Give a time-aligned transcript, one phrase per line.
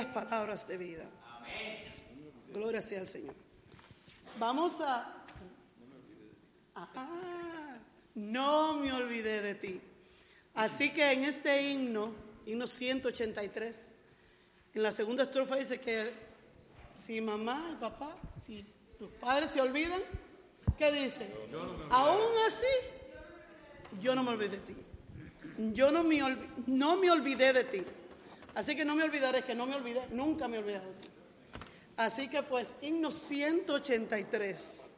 [0.00, 1.04] sabias palabras de vida.
[2.52, 3.34] Gloria sea al Señor.
[4.38, 5.16] Vamos a...
[6.74, 7.76] Ah,
[8.14, 9.80] no me olvidé de ti.
[10.54, 12.12] Así que en este himno,
[12.46, 13.76] himno 183,
[14.74, 16.12] en la segunda estrofa dice que
[16.94, 18.64] si mamá y papá, si
[18.98, 20.00] tus padres se olvidan,
[20.78, 21.30] ¿qué dice?
[21.90, 22.66] Aún así,
[24.00, 24.76] yo no me olvidé de ti.
[25.74, 26.20] Yo no me,
[26.66, 27.84] no me olvidé de ti.
[28.54, 30.80] Así que no me olvidaré, que no me olvidé, nunca me olvidé.
[31.96, 34.96] Así que pues, himno 183.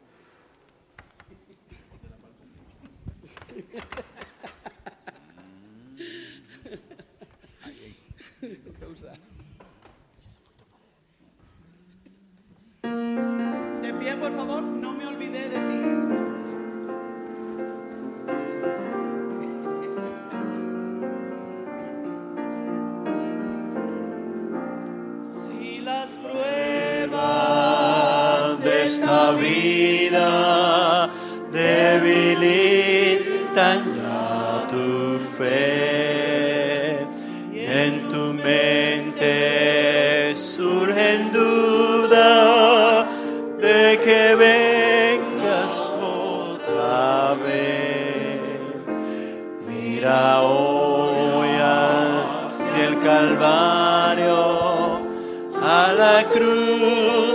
[13.82, 16.21] De pie, por favor, no me olvidé de ti.
[29.42, 31.10] Vida
[31.52, 32.98] debilitan
[34.00, 37.06] ya tu fe
[37.52, 39.32] y en tu mente
[40.34, 43.06] surgen dudas
[43.58, 48.86] de que vengas otra vez.
[49.68, 54.40] Mira hoy hacia el Calvario,
[55.60, 57.31] a la cruz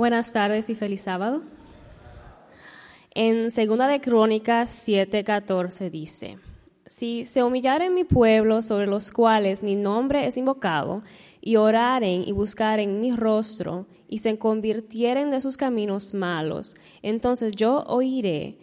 [0.00, 1.42] Buenas tardes y feliz sábado.
[3.10, 6.38] En Segunda de Crónicas 7:14 dice:
[6.86, 11.02] Si se humillaren mi pueblo sobre los cuales mi nombre es invocado,
[11.42, 17.84] y oraren y buscaren mi rostro, y se convirtieren de sus caminos malos, entonces yo
[17.86, 18.56] oiré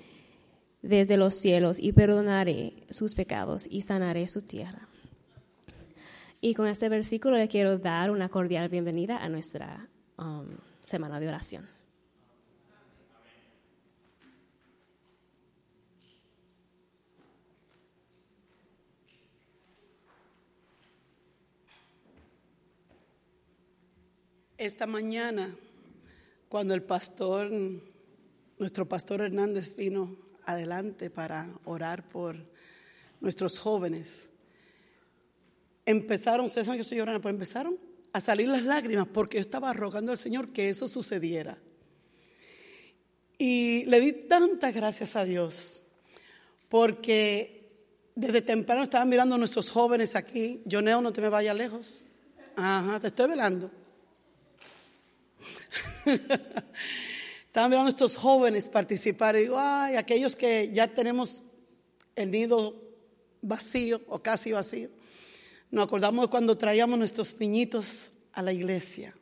[0.81, 4.87] desde los cielos y perdonaré sus pecados y sanaré su tierra.
[6.41, 9.87] Y con este versículo le quiero dar una cordial bienvenida a nuestra
[10.17, 10.47] um,
[10.87, 11.67] semana de oración.
[24.57, 25.53] Esta mañana,
[26.49, 27.51] cuando el pastor,
[28.57, 32.37] nuestro pastor Hernández vino adelante para orar por
[33.19, 34.31] nuestros jóvenes,
[35.85, 37.86] empezaron, ustedes saben que estoy llorando, pero empezaron
[38.17, 41.57] a salir las lágrimas porque yo estaba rogando al Señor que eso sucediera.
[43.37, 45.83] Y le di tantas gracias a Dios
[46.69, 47.69] porque
[48.15, 50.61] desde temprano estaban mirando a nuestros jóvenes aquí.
[50.69, 52.03] Joneo, no te me vayas lejos.
[52.55, 53.69] Ajá, te estoy velando.
[57.45, 61.43] Estaban mirando a estos jóvenes participar y digo, ay, aquellos que ya tenemos
[62.15, 62.75] el nido
[63.41, 64.89] vacío o casi vacío.
[65.69, 69.13] Nos acordamos cuando traíamos nuestros niñitos a la iglesia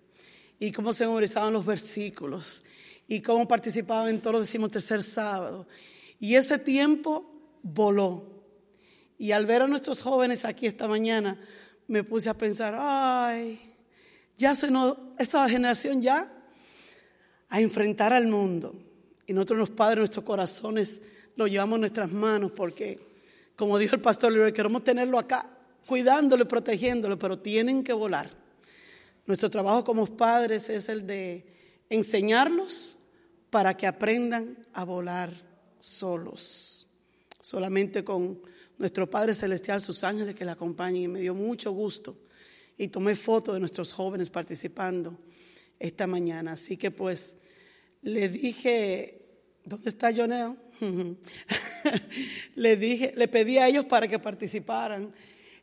[0.59, 2.63] y cómo se memorizaban los versículos
[3.07, 5.68] y cómo participaban en todos los tercer sábado.
[6.19, 7.25] Y ese tiempo
[7.62, 8.44] voló.
[9.18, 11.39] Y al ver a nuestros jóvenes aquí esta mañana,
[11.88, 13.75] me puse a pensar, ay,
[14.38, 16.31] ya se nos, esa generación ya
[17.50, 18.75] a enfrentar al mundo.
[19.27, 21.01] Y nosotros los padres, nuestros corazones,
[21.36, 23.00] lo llevamos en nuestras manos porque,
[23.56, 25.55] como dijo el pastor, queremos tenerlo acá,
[25.86, 28.30] cuidándolo y protegiéndolo, pero tienen que volar.
[29.26, 31.46] Nuestro trabajo como padres es el de
[31.90, 32.98] enseñarlos
[33.50, 35.34] para que aprendan a volar
[35.80, 36.88] solos.
[37.40, 38.42] Solamente con
[38.78, 42.18] nuestro Padre Celestial, sus ángeles que le acompañan y me dio mucho gusto.
[42.78, 45.18] Y tomé fotos de nuestros jóvenes participando
[45.80, 46.54] esta mañana.
[46.54, 47.38] Así que pues
[48.02, 49.22] le dije,
[49.64, 50.58] ¿dónde está Joneo?
[52.56, 55.14] le dije, le pedí a ellos para que participaran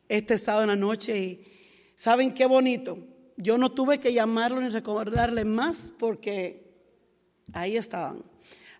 [0.09, 1.45] este sábado en la noche y
[1.95, 2.97] saben qué bonito.
[3.37, 6.63] Yo no tuve que llamarlo ni recordarle más porque
[7.53, 8.23] ahí estaban.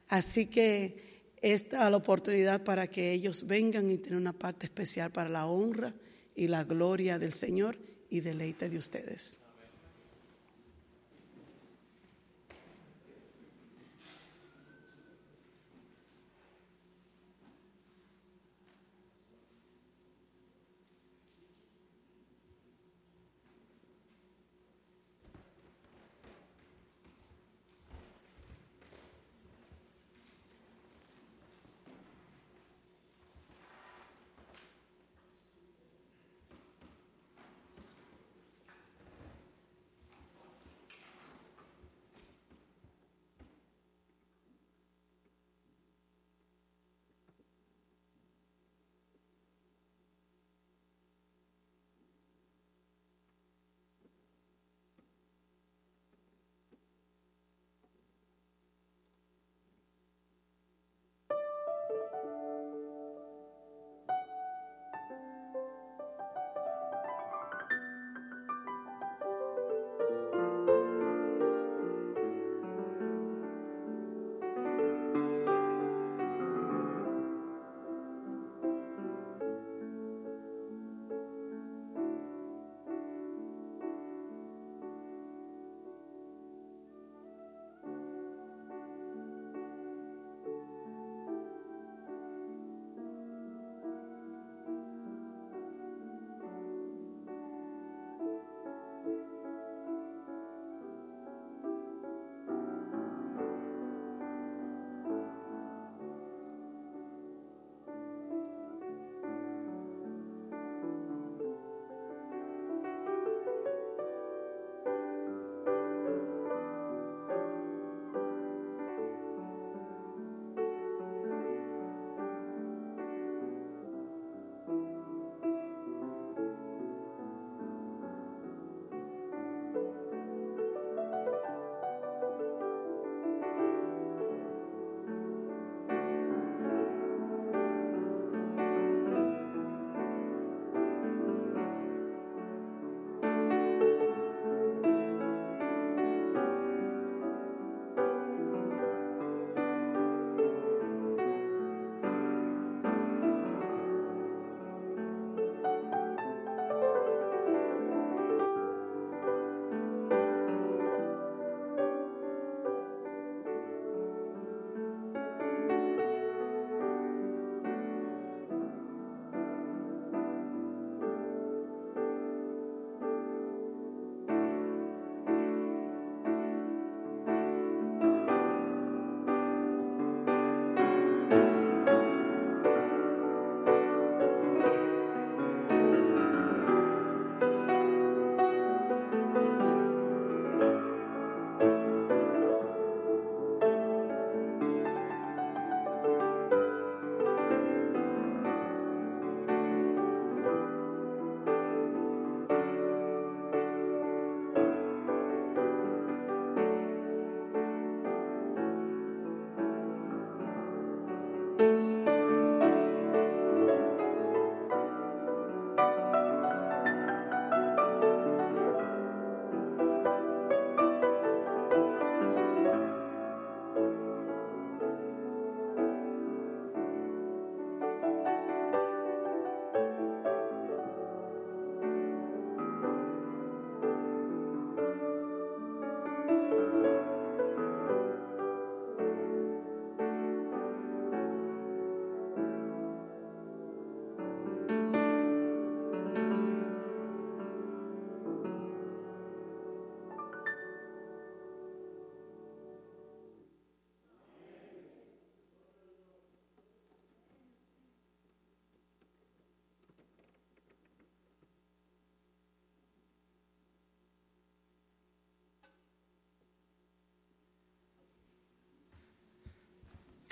[0.09, 5.11] Así que esta es la oportunidad para que ellos vengan y tengan una parte especial
[5.11, 5.93] para la honra
[6.35, 7.77] y la gloria del Señor
[8.09, 9.42] y deleite de ustedes.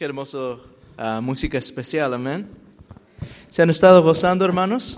[0.01, 0.59] Qué hermoso
[0.97, 2.47] ah, música especial, amén.
[3.51, 4.97] ¿Se han estado gozando, hermanos?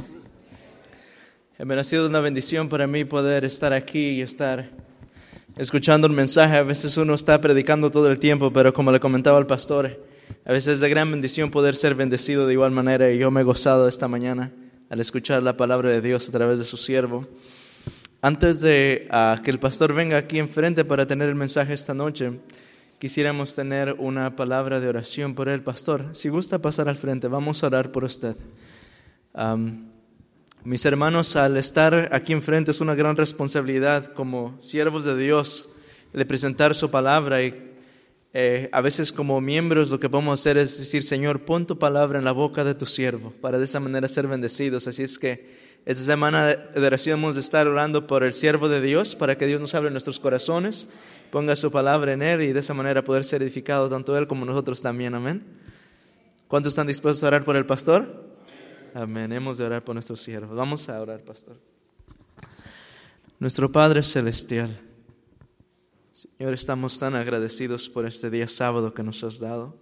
[1.60, 4.70] Me ha sido una bendición para mí poder estar aquí y estar
[5.58, 6.56] escuchando un mensaje.
[6.56, 10.02] A veces uno está predicando todo el tiempo, pero como le comentaba el pastor,
[10.46, 13.42] a veces es de gran bendición poder ser bendecido de igual manera y yo me
[13.42, 14.54] he gozado esta mañana
[14.90, 17.28] al escuchar la palabra de Dios a través de su siervo.
[18.22, 22.40] Antes de ah, que el pastor venga aquí enfrente para tener el mensaje esta noche,
[23.04, 26.12] quisiéramos tener una palabra de oración por el pastor.
[26.14, 28.34] Si gusta pasar al frente, vamos a orar por usted.
[30.64, 35.68] mis hermanos, al estar aquí enfrente es una gran responsabilidad como siervos de Dios
[36.14, 37.74] de presentar su palabra y
[38.32, 42.20] eh, a veces como miembros lo que podemos hacer es decir, Señor, pon tu palabra
[42.20, 44.88] en la boca de tu siervo para de esa manera ser bendecidos.
[44.88, 45.46] Así es que
[45.86, 49.46] esta semana de oración vamos a estar orando por el siervo de Dios para que
[49.46, 50.88] Dios nos hable en nuestros corazones,
[51.34, 54.46] ponga su palabra en él y de esa manera poder ser edificado tanto él como
[54.46, 55.16] nosotros también.
[55.16, 55.44] Amén.
[56.48, 58.36] ¿Cuántos están dispuestos a orar por el pastor?
[58.94, 59.32] Amén.
[59.32, 60.54] Hemos de orar por nuestro siervo.
[60.54, 61.60] Vamos a orar, pastor.
[63.40, 64.80] Nuestro Padre Celestial.
[66.12, 69.76] Señor, estamos tan agradecidos por este día sábado que nos has dado.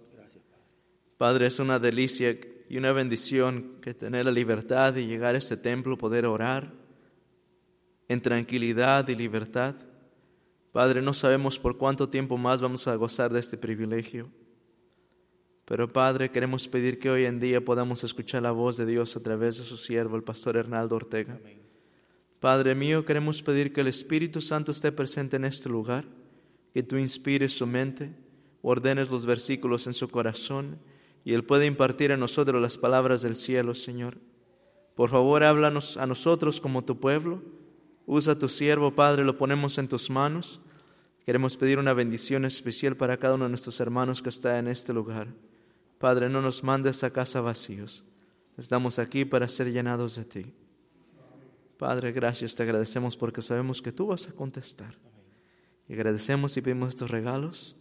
[1.18, 2.34] Padre, es una delicia
[2.66, 6.72] y una bendición que tener la libertad de llegar a este templo, poder orar
[8.08, 9.76] en tranquilidad y libertad.
[10.72, 14.28] Padre, no sabemos por cuánto tiempo más vamos a gozar de este privilegio.
[15.66, 19.22] Pero Padre, queremos pedir que hoy en día podamos escuchar la voz de Dios a
[19.22, 21.38] través de su siervo, el pastor Hernaldo Ortega.
[22.40, 26.04] Padre mío, queremos pedir que el Espíritu Santo esté presente en este lugar
[26.72, 28.10] que tú inspires su mente,
[28.62, 30.78] ordenes los versículos en su corazón
[31.24, 34.16] y Él puede impartir a nosotros las palabras del cielo, Señor.
[34.94, 37.42] Por favor, háblanos a nosotros como tu pueblo.
[38.12, 40.60] Usa tu siervo, Padre, lo ponemos en tus manos.
[41.24, 44.92] Queremos pedir una bendición especial para cada uno de nuestros hermanos que está en este
[44.92, 45.28] lugar.
[45.96, 48.04] Padre, no nos mandes a casa vacíos.
[48.58, 50.52] Estamos aquí para ser llenados de ti.
[51.78, 54.94] Padre, gracias, te agradecemos porque sabemos que tú vas a contestar.
[55.88, 57.76] Y agradecemos y pedimos estos regalos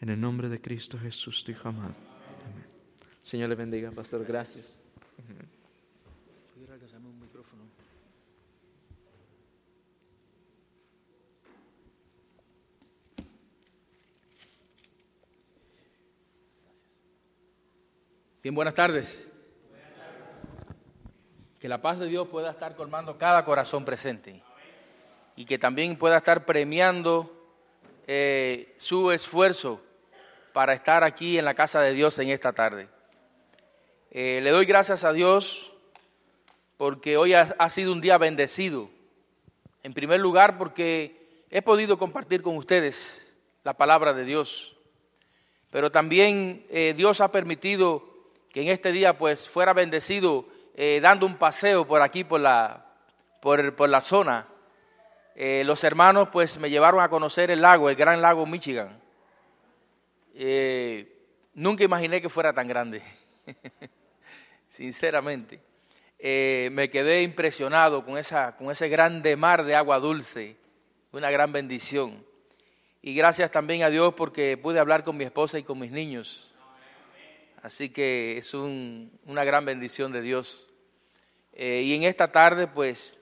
[0.00, 1.94] en el nombre de Cristo Jesús, tu Hijo amado.
[2.46, 2.64] Amén.
[3.22, 4.24] Señor le bendiga, pastor.
[4.24, 4.80] Gracias.
[18.46, 19.28] Bien, buenas tardes.
[21.58, 24.40] Que la paz de Dios pueda estar colmando cada corazón presente
[25.34, 27.28] y que también pueda estar premiando
[28.06, 29.82] eh, su esfuerzo
[30.52, 32.88] para estar aquí en la casa de Dios en esta tarde.
[34.12, 35.72] Eh, le doy gracias a Dios
[36.76, 38.88] porque hoy ha, sido un día bendecido.
[39.82, 43.34] En primer lugar porque he podido compartir con ustedes
[43.64, 44.76] la palabra de Dios.
[45.72, 48.14] Pero también eh, Dios ha permitido
[48.56, 50.46] que en este día pues fuera bendecido
[51.02, 52.86] dando un paseo por aquí, por la,
[53.40, 54.46] por, por la zona
[55.38, 58.98] eh, los hermanos pues me llevaron a conocer el lago, el gran lago Michigan.
[60.34, 63.02] Eh, nunca imaginé que fuera tan grande,
[64.68, 65.60] sinceramente.
[66.18, 70.56] Eh, me quedé impresionado con, esa, con ese grande mar de agua dulce,
[71.12, 72.24] una gran bendición.
[73.02, 76.45] Y gracias también a Dios porque pude hablar con mi esposa y con mis niños.
[77.66, 80.68] Así que es una gran bendición de Dios.
[81.52, 83.18] y en esta tarde pues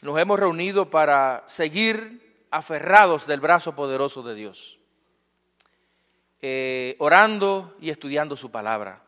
[0.00, 4.78] nos hemos reunido para seguir aferrados del brazo poderoso de Dios,
[6.40, 9.02] eh, orando y estudiando su palabra.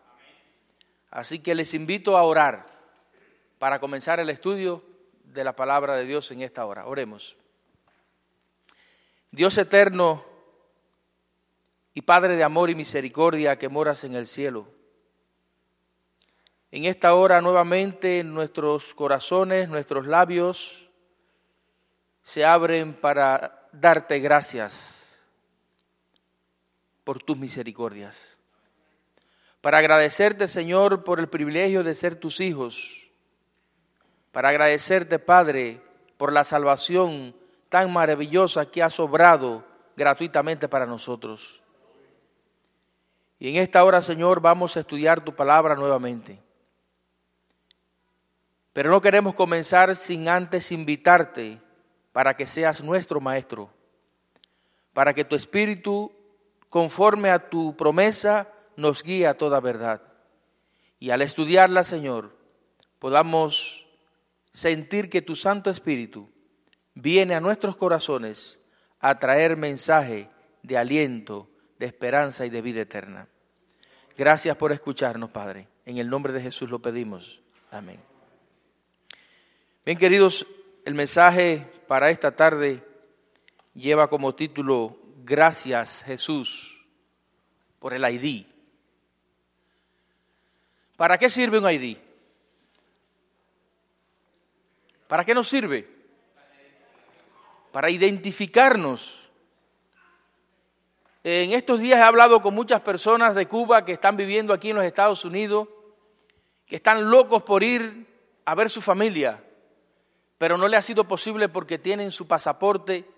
[1.13, 2.67] Así que les invito a orar
[3.61, 4.83] para comenzar el estudio
[5.27, 6.87] de la palabra de Dios en esta hora.
[6.87, 7.37] Oremos.
[9.31, 10.25] Dios eterno
[11.97, 14.69] y Padre de amor y misericordia que moras en el cielo.
[16.71, 20.91] En esta hora nuevamente nuestros corazones, nuestros labios,
[22.23, 25.19] se abren para darte gracias
[27.03, 28.37] por tus misericordias.
[29.63, 33.09] Para agradecerte, Señor, por el privilegio de ser tus hijos.
[34.33, 35.81] Para agradecerte, Padre,
[36.19, 37.35] por la salvación
[37.71, 39.65] tan maravillosa que has obrado
[39.97, 41.63] gratuitamente para nosotros.
[43.39, 46.41] Y en esta hora, Señor, vamos a estudiar tu palabra nuevamente.
[48.73, 51.61] Pero no queremos comenzar sin antes invitarte
[52.13, 53.71] para que seas nuestro Maestro,
[54.93, 56.13] para que tu Espíritu,
[56.69, 60.03] conforme a tu promesa, nos guíe a toda verdad.
[60.99, 62.37] Y al estudiarla, Señor,
[62.99, 63.87] podamos
[64.53, 66.31] sentir que tu Santo Espíritu
[66.95, 68.59] viene a nuestros corazones
[68.99, 70.31] a traer mensaje
[70.63, 73.29] de aliento, de esperanza y de vida eterna.
[74.17, 75.69] Gracias por escucharnos, Padre.
[75.85, 77.41] En el nombre de Jesús lo pedimos.
[77.71, 78.01] Amén.
[79.85, 80.47] Bien, queridos,
[80.85, 82.83] el mensaje para esta tarde
[83.75, 86.85] lleva como título Gracias Jesús
[87.79, 88.47] por el ID.
[90.97, 91.99] ¿Para qué sirve un ID?
[95.09, 95.89] ¿Para qué nos sirve?
[97.71, 99.26] Para identificarnos.
[101.29, 104.77] En estos días he hablado con muchas personas de Cuba que están viviendo aquí en
[104.77, 105.67] los Estados Unidos,
[106.67, 108.07] que están locos por ir
[108.45, 109.43] a ver su familia,
[110.39, 113.11] pero no le ha sido posible porque tienen su pasaporte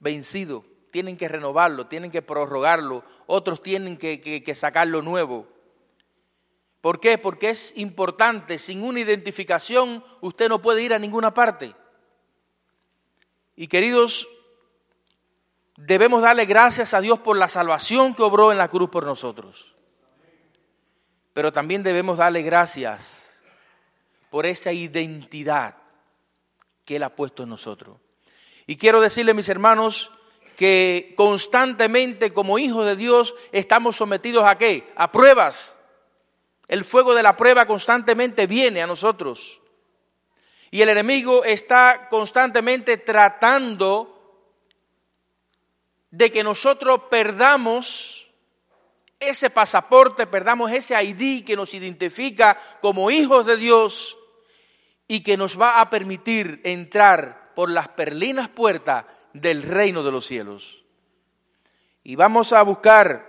[0.00, 5.46] vencido, tienen que renovarlo, tienen que prorrogarlo, otros tienen que, que sacarlo nuevo.
[6.80, 7.16] ¿Por qué?
[7.16, 11.76] Porque es importante, sin una identificación usted no puede ir a ninguna parte.
[13.54, 14.26] Y queridos,
[15.78, 19.74] debemos darle gracias a Dios por la salvación que obró en la cruz por nosotros.
[21.32, 23.42] Pero también debemos darle gracias
[24.28, 25.76] por esa identidad
[26.84, 27.96] que Él ha puesto en nosotros.
[28.66, 30.10] Y quiero decirle, mis hermanos,
[30.56, 34.92] que constantemente como hijos de Dios estamos sometidos a qué?
[34.96, 35.78] A pruebas.
[36.66, 39.62] El fuego de la prueba constantemente viene a nosotros.
[40.72, 44.17] Y el enemigo está constantemente tratando
[46.10, 48.32] de que nosotros perdamos
[49.20, 54.16] ese pasaporte, perdamos ese ID que nos identifica como hijos de Dios
[55.08, 60.26] y que nos va a permitir entrar por las perlinas puertas del reino de los
[60.26, 60.84] cielos.
[62.04, 63.28] Y vamos a buscar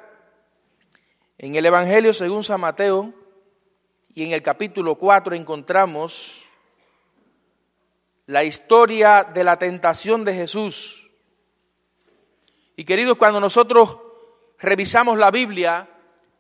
[1.38, 3.13] en el Evangelio según San Mateo,
[4.13, 6.46] y en el capítulo 4 encontramos
[8.26, 11.09] la historia de la tentación de Jesús.
[12.80, 13.98] Y queridos, cuando nosotros
[14.58, 15.86] revisamos la Biblia,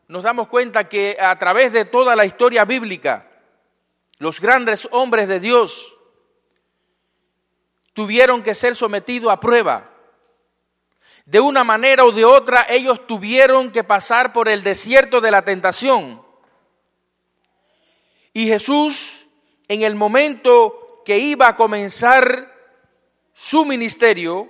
[0.07, 3.29] nos damos cuenta que a través de toda la historia bíblica,
[4.19, 5.97] los grandes hombres de Dios
[7.91, 9.91] tuvieron que ser sometidos a prueba.
[11.25, 15.41] De una manera o de otra, ellos tuvieron que pasar por el desierto de la
[15.41, 16.25] tentación.
[18.31, 19.27] Y Jesús,
[19.67, 22.55] en el momento que iba a comenzar
[23.33, 24.49] su ministerio,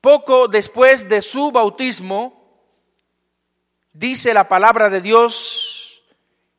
[0.00, 2.62] poco después de su bautismo,
[3.92, 6.04] dice la palabra de Dios,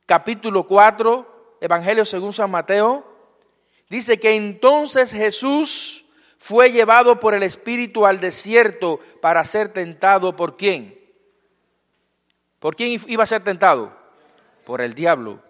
[0.05, 3.05] capítulo 4, Evangelio según San Mateo,
[3.89, 6.05] dice que entonces Jesús
[6.37, 10.99] fue llevado por el Espíritu al desierto para ser tentado por quién?
[12.59, 13.99] ¿Por quién iba a ser tentado?
[14.69, 15.41] por el diablo.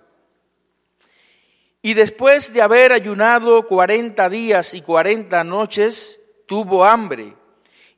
[1.81, 7.35] Y después de haber ayunado cuarenta días y cuarenta noches, tuvo hambre.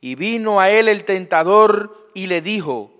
[0.02, 2.90] Y vino a él el tentador y le dijo,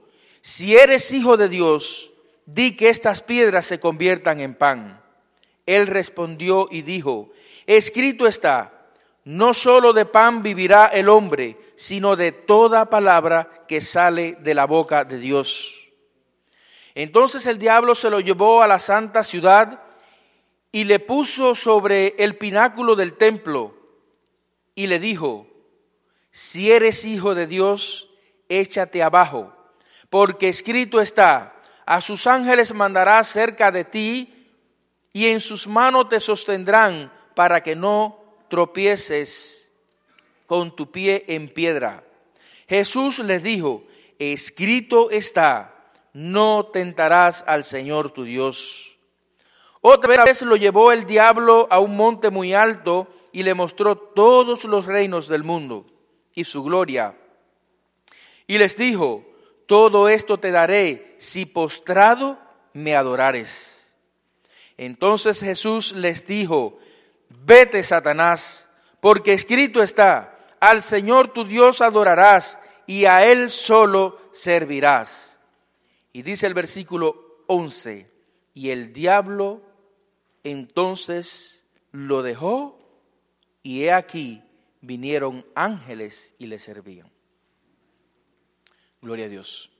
[0.40, 2.12] si eres hijo de Dios,
[2.46, 5.02] di que estas piedras se conviertan en pan.
[5.66, 7.30] Él respondió y dijo,
[7.66, 8.86] escrito está,
[9.24, 14.66] no solo de pan vivirá el hombre, sino de toda palabra que sale de la
[14.66, 15.88] boca de Dios.
[16.94, 19.82] Entonces el diablo se lo llevó a la santa ciudad
[20.70, 23.74] y le puso sobre el pináculo del templo
[24.76, 25.48] y le dijo,
[26.32, 28.08] si eres hijo de Dios,
[28.48, 29.54] échate abajo,
[30.08, 34.48] porque escrito está, a sus ángeles mandará cerca de ti
[35.12, 38.18] y en sus manos te sostendrán para que no
[38.48, 39.70] tropieces
[40.46, 42.02] con tu pie en piedra.
[42.66, 43.84] Jesús les dijo,
[44.18, 48.98] escrito está, no tentarás al Señor tu Dios.
[49.82, 54.64] Otra vez lo llevó el diablo a un monte muy alto y le mostró todos
[54.64, 55.91] los reinos del mundo
[56.34, 57.16] y su gloria.
[58.46, 59.24] Y les dijo,
[59.66, 62.38] todo esto te daré si postrado
[62.72, 63.92] me adorares.
[64.76, 66.78] Entonces Jesús les dijo,
[67.28, 68.68] vete Satanás,
[69.00, 75.38] porque escrito está, al Señor tu Dios adorarás y a Él solo servirás.
[76.12, 78.10] Y dice el versículo 11,
[78.54, 79.62] y el diablo
[80.44, 82.78] entonces lo dejó
[83.62, 84.42] y he aquí
[84.82, 87.10] vinieron ángeles y le servían.
[89.00, 89.70] Gloria a Dios.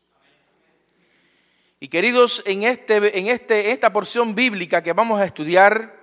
[1.79, 6.01] Y queridos, en, este, en este, esta porción bíblica que vamos a estudiar,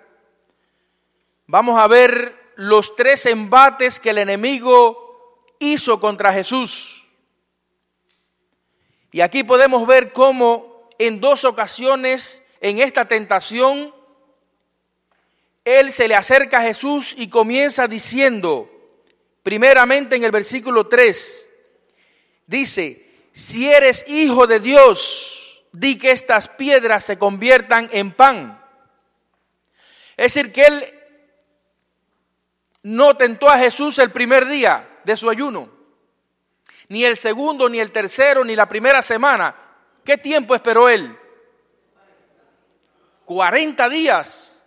[1.48, 7.08] vamos a ver los tres embates que el enemigo hizo contra Jesús.
[9.12, 13.94] Y aquí podemos ver cómo en dos ocasiones en esta tentación,
[15.64, 18.70] él se le acerca a Jesús y comienza diciendo,
[19.44, 21.50] primeramente en el versículo 3,
[22.48, 28.62] dice, si eres hijo de Dios, di que estas piedras se conviertan en pan.
[30.18, 31.00] Es decir, que él
[32.84, 35.70] no tentó a Jesús el primer día de su ayuno,
[36.88, 39.56] ni el segundo, ni el tercero, ni la primera semana.
[40.04, 41.18] ¿Qué tiempo esperó él?
[43.26, 44.64] 40 días.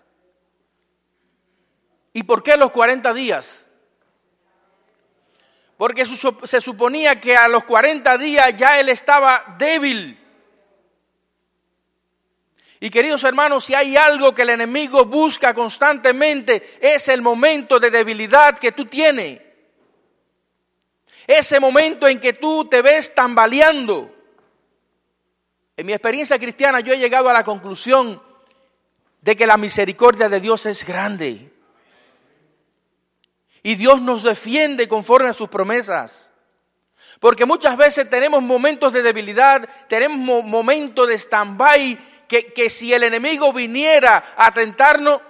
[2.13, 3.62] ¿Y por qué los 40 días?
[5.83, 10.17] Porque se suponía que a los 40 días ya él estaba débil.
[12.79, 17.91] Y queridos hermanos, si hay algo que el enemigo busca constantemente, es el momento de
[17.91, 19.41] debilidad que tú tienes.
[21.27, 24.15] Ese momento en que tú te ves tambaleando.
[25.77, 28.23] En mi experiencia cristiana yo he llegado a la conclusión
[29.21, 31.52] de que la misericordia de Dios es grande.
[33.63, 36.33] Y Dios nos defiende conforme a sus promesas.
[37.21, 43.53] Porque muchas veces tenemos momentos de debilidad, tenemos momentos de stand-by que, si el enemigo
[43.53, 45.21] viniera a tentarnos,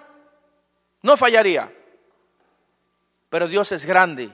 [1.03, 1.73] no fallaría.
[3.29, 4.31] Pero Dios es grande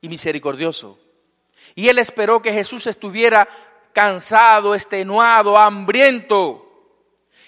[0.00, 0.98] y misericordioso.
[1.74, 3.48] Y Él esperó que Jesús estuviera
[3.92, 6.65] cansado, extenuado, hambriento.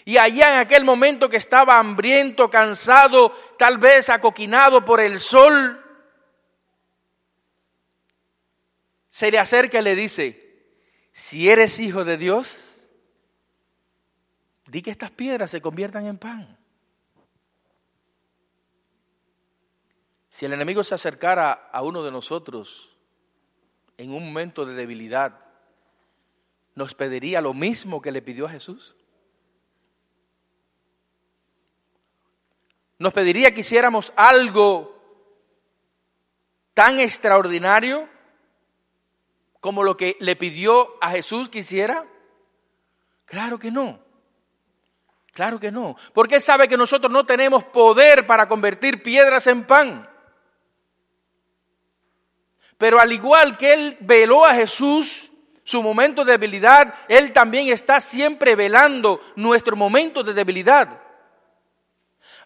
[0.09, 5.85] Y allá en aquel momento que estaba hambriento, cansado, tal vez acoquinado por el sol,
[9.11, 10.65] se le acerca y le dice,
[11.13, 12.69] si eres hijo de Dios,
[14.65, 16.59] Di que estas piedras se conviertan en pan.
[20.31, 22.97] Si el enemigo se acercara a uno de nosotros
[23.99, 25.39] en un momento de debilidad,
[26.75, 28.95] ¿nos pediría lo mismo que le pidió a Jesús?
[32.99, 34.97] ¿Nos pediría que hiciéramos algo
[36.75, 38.09] tan extraordinario
[39.61, 42.05] como lo que le pidió a Jesús que hiciera?
[43.25, 44.01] Claro que no.
[45.33, 49.65] Claro que no, porque Él sabe que nosotros no tenemos poder para convertir piedras en
[49.65, 50.11] pan.
[52.77, 55.31] Pero al igual que Él veló a Jesús,
[55.63, 61.08] su momento de debilidad, Él también está siempre velando nuestro momento de debilidad.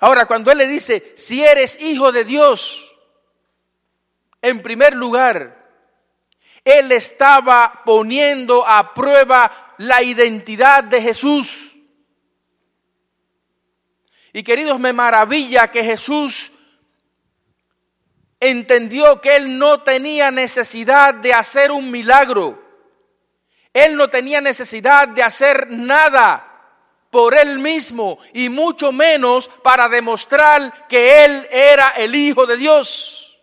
[0.02, 2.92] Ahora, cuando Él le dice, si eres hijo de Dios,
[4.42, 5.62] en primer lugar,
[6.64, 11.76] Él estaba poniendo a prueba la identidad de Jesús.
[14.32, 16.50] Y queridos, me maravilla que Jesús
[18.40, 22.60] entendió que él no tenía necesidad de hacer un milagro.
[23.72, 26.51] Él no tenía necesidad de hacer nada
[27.12, 33.38] por él mismo y mucho menos para demostrar que él era el Hijo de Dios.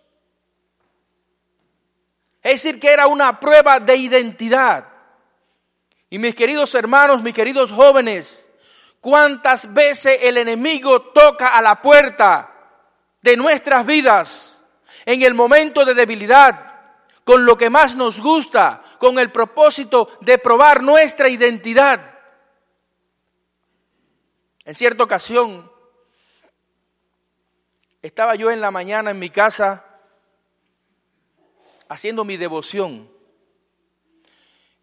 [2.41, 4.87] Es decir, que era una prueba de identidad.
[6.09, 8.49] Y mis queridos hermanos, mis queridos jóvenes,
[9.01, 12.51] cuántas veces el enemigo toca a la puerta
[13.21, 14.65] de nuestras vidas
[15.05, 16.73] en el momento de debilidad,
[17.23, 22.08] con lo que más nos gusta, con el propósito de probar nuestra identidad.
[24.65, 25.71] En cierta ocasión,
[28.01, 29.85] estaba yo en la mañana en mi casa
[31.89, 33.09] haciendo mi devoción.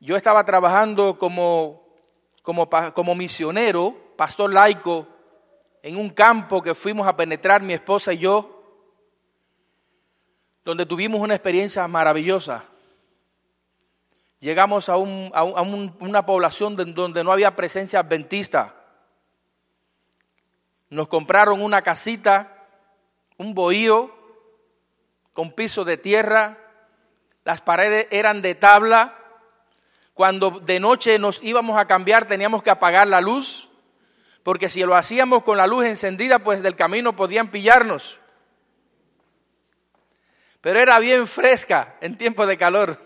[0.01, 1.89] Yo estaba trabajando como,
[2.43, 5.07] como, misionero pastor laico
[5.83, 8.63] en un campo que fuimos a penetrar mi esposa y yo,
[10.65, 12.65] donde tuvimos una experiencia maravillosa.
[14.41, 18.76] Llegamos a, una población donde no había presencia adventista.
[20.91, 22.67] Nos compraron una casita,
[23.37, 24.15] un bohío
[25.33, 26.59] con piso de tierra,
[27.45, 29.19] las paredes eran de tabla.
[30.15, 33.69] Cuando de noche nos íbamos a cambiar teníamos que apagar la luz
[34.47, 38.21] porque si lo hacíamos con la luz encendida, pues del camino podían pillarnos.
[40.61, 42.97] Pero era bien fresca en tiempo de calor.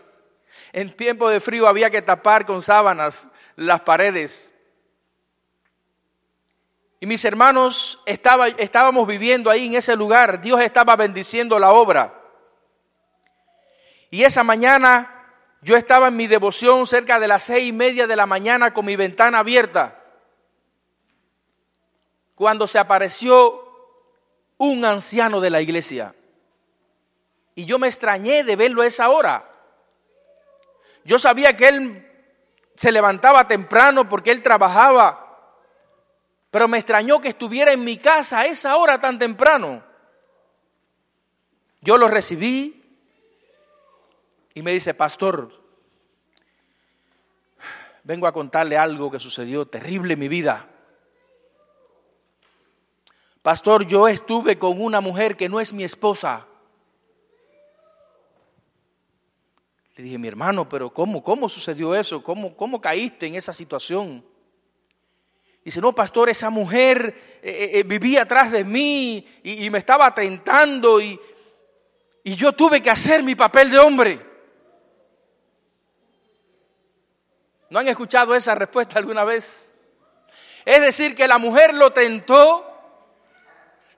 [0.75, 4.53] En tiempo de frío había que tapar con sábanas las paredes.
[7.01, 10.41] Y mis hermanos, estaba, estábamos viviendo ahí en ese lugar.
[10.41, 12.15] Dios estaba bendiciendo la obra.
[14.11, 15.21] Y esa mañana
[15.63, 18.85] yo estaba en mi devoción cerca de las seis y media de la mañana con
[18.85, 19.97] mi ventana abierta
[22.35, 23.67] cuando se apareció
[24.57, 26.15] un anciano de la iglesia.
[27.55, 29.47] Y yo me extrañé de verlo a esa hora.
[31.05, 32.11] Yo sabía que él
[32.75, 35.30] se levantaba temprano porque él trabajaba,
[36.51, 39.83] pero me extrañó que estuviera en mi casa a esa hora tan temprano.
[41.81, 42.83] Yo lo recibí
[44.53, 45.53] y me dice, pastor,
[48.03, 50.69] vengo a contarle algo que sucedió terrible en mi vida.
[53.43, 56.47] Pastor, yo estuve con una mujer que no es mi esposa.
[59.97, 62.23] Le dije, mi hermano, pero ¿cómo, cómo sucedió eso?
[62.23, 64.25] ¿Cómo, cómo caíste en esa situación?
[65.65, 69.79] Dice, no, pastor, esa mujer eh, eh, eh, vivía atrás de mí y, y me
[69.79, 71.21] estaba tentando y,
[72.25, 74.21] y yo tuve que hacer mi papel de hombre.
[77.69, 79.73] ¿No han escuchado esa respuesta alguna vez?
[80.65, 82.67] Es decir, que la mujer lo tentó,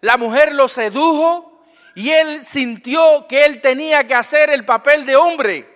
[0.00, 5.16] la mujer lo sedujo y él sintió que él tenía que hacer el papel de
[5.16, 5.68] hombre.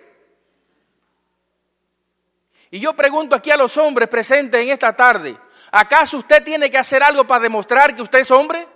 [2.69, 5.37] Y yo pregunto aquí a los hombres presentes en esta tarde,
[5.79, 8.67] ¿acaso usted tiene que hacer algo para demostrar que usted es hombre?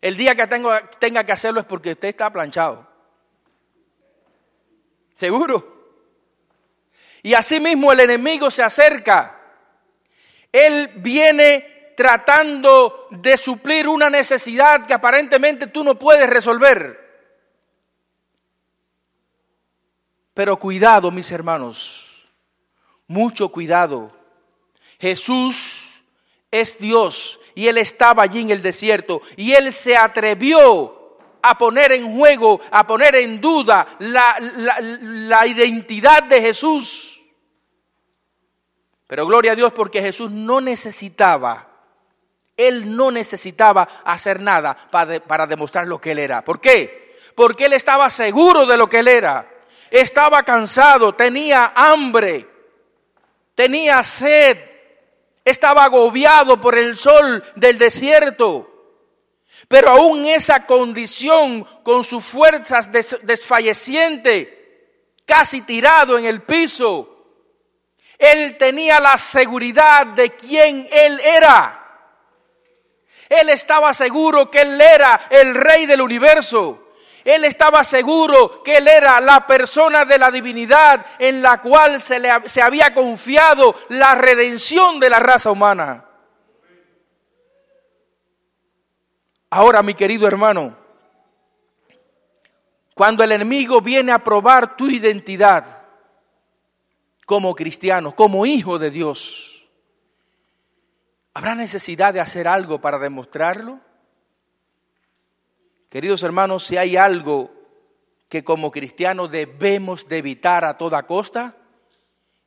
[0.00, 0.46] El día que
[0.98, 2.86] tenga que hacerlo es porque usted está planchado.
[5.14, 5.72] Seguro.
[7.22, 9.38] Y así mismo el enemigo se acerca.
[10.50, 17.00] Él viene tratando de suplir una necesidad que aparentemente tú no puedes resolver.
[20.34, 22.26] Pero cuidado, mis hermanos,
[23.06, 24.21] mucho cuidado.
[25.02, 26.04] Jesús
[26.48, 31.90] es Dios y él estaba allí en el desierto y él se atrevió a poner
[31.90, 37.20] en juego, a poner en duda la, la, identidad de Jesús.
[39.08, 41.66] Pero gloria a Dios porque Jesús no necesitaba,
[42.56, 46.44] él no necesitaba hacer nada para, para demostrar lo que él era.
[46.44, 47.16] ¿Por qué?
[47.34, 49.50] Porque él estaba seguro de lo que él era.
[49.90, 52.48] Estaba cansado, tenía hambre,
[53.56, 54.71] tenía sed,
[55.44, 58.68] estaba agobiado por el sol del desierto.
[59.68, 62.90] Pero aún esa condición, con sus fuerzas
[63.22, 64.58] desfalleciente,
[65.24, 67.08] casi tirado en el piso,
[68.18, 71.78] él tenía la seguridad de quién él era.
[73.28, 76.81] Él estaba seguro que él era el rey del universo.
[77.24, 82.18] Él estaba seguro que Él era la persona de la divinidad en la cual se,
[82.18, 86.06] le, se había confiado la redención de la raza humana.
[89.50, 90.76] Ahora, mi querido hermano,
[92.94, 95.86] cuando el enemigo viene a probar tu identidad
[97.26, 99.68] como cristiano, como hijo de Dios,
[101.34, 103.80] ¿habrá necesidad de hacer algo para demostrarlo?
[105.92, 107.52] Queridos hermanos, si hay algo
[108.30, 111.54] que como cristianos debemos de evitar a toda costa,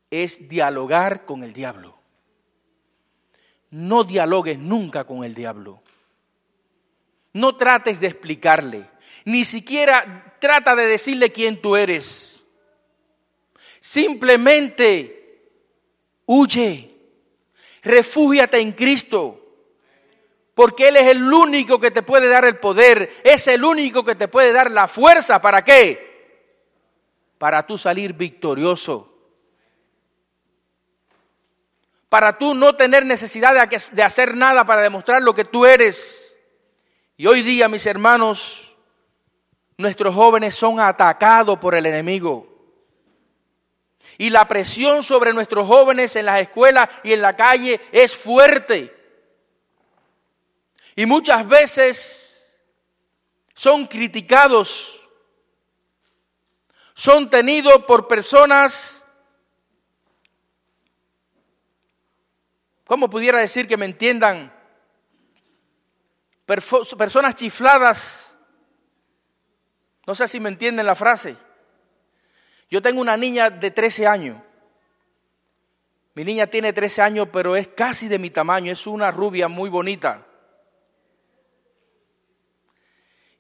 [0.10, 1.96] es dialogar con el diablo.
[3.70, 5.84] No dialogues nunca con el diablo.
[7.34, 8.90] No trates de explicarle,
[9.26, 12.44] ni siquiera trata de decirle quién tú eres.
[13.80, 15.52] Simplemente
[16.26, 16.98] huye,
[17.84, 19.45] refúgiate en Cristo
[20.56, 24.16] porque Él es el único que te puede dar el poder, es el único que
[24.16, 25.42] te puede dar la fuerza.
[25.42, 26.48] ¿Para qué?
[27.38, 29.12] Para tú salir victorioso.
[32.08, 36.38] Para tú no tener necesidad de hacer nada para demostrar lo que tú eres.
[37.18, 38.78] Y hoy día, mis hermanos,
[39.78, 42.48] nuestros jóvenes son atacados por el enemigo.
[44.18, 48.96] Y la presión sobre nuestros jóvenes en las escuelas y en la calle es fuerte.
[50.96, 52.58] Y muchas veces
[53.54, 55.02] son criticados,
[56.94, 59.06] son tenidos por personas,
[62.86, 64.54] ¿cómo pudiera decir que me entiendan?
[66.46, 68.38] Personas chifladas.
[70.06, 71.36] No sé si me entienden la frase.
[72.70, 74.42] Yo tengo una niña de 13 años.
[76.14, 78.72] Mi niña tiene 13 años, pero es casi de mi tamaño.
[78.72, 80.25] Es una rubia muy bonita.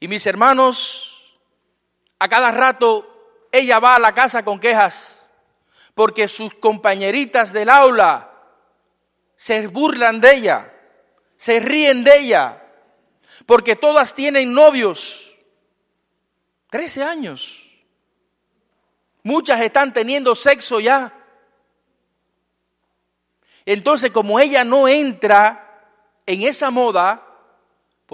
[0.05, 1.19] Y mis hermanos,
[2.19, 5.27] a cada rato ella va a la casa con quejas,
[5.95, 8.31] porque sus compañeritas del aula
[9.35, 10.71] se burlan de ella,
[11.37, 12.71] se ríen de ella,
[13.47, 15.35] porque todas tienen novios.
[16.69, 17.63] Trece años.
[19.23, 21.17] Muchas están teniendo sexo ya.
[23.65, 25.81] Entonces, como ella no entra
[26.27, 27.24] en esa moda,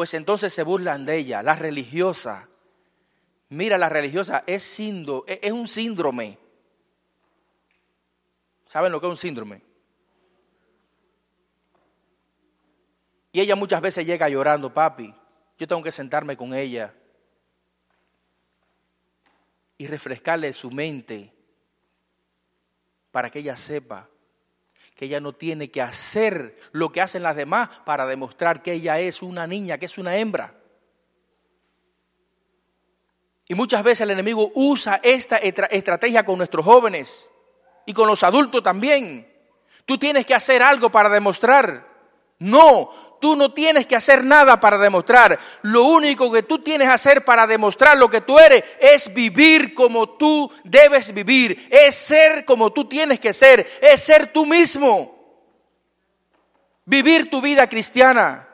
[0.02, 2.50] pues entonces se burlan de ella, la religiosa.
[3.50, 6.40] Mira, la religiosa es, e-, es un síndrome.
[8.66, 9.62] ¿Saben lo que es un síndrome?
[13.32, 15.14] Y ella muchas veces llega llorando, papi,
[15.60, 16.92] yo tengo que sentarme con ella
[19.78, 21.32] y refrescarle su mente
[23.12, 24.10] para que ella sepa
[25.02, 29.00] que ella no tiene que hacer lo que hacen las demás para demostrar que ella
[29.00, 30.54] es una niña, que es una hembra.
[33.48, 37.32] Y muchas veces el enemigo usa esta estrategia con nuestros jóvenes
[37.88, 39.28] y con los adultos también.
[39.88, 41.91] Tú tienes que hacer algo para demostrar.
[42.42, 45.40] No, tú no tienes que hacer nada para demostrar.
[45.62, 49.76] Lo único que tú tienes que hacer para demostrar lo que tú eres es vivir
[49.76, 55.46] como tú debes vivir, es ser como tú tienes que ser, es ser tú mismo.
[56.86, 58.48] Vivir tu vida cristiana.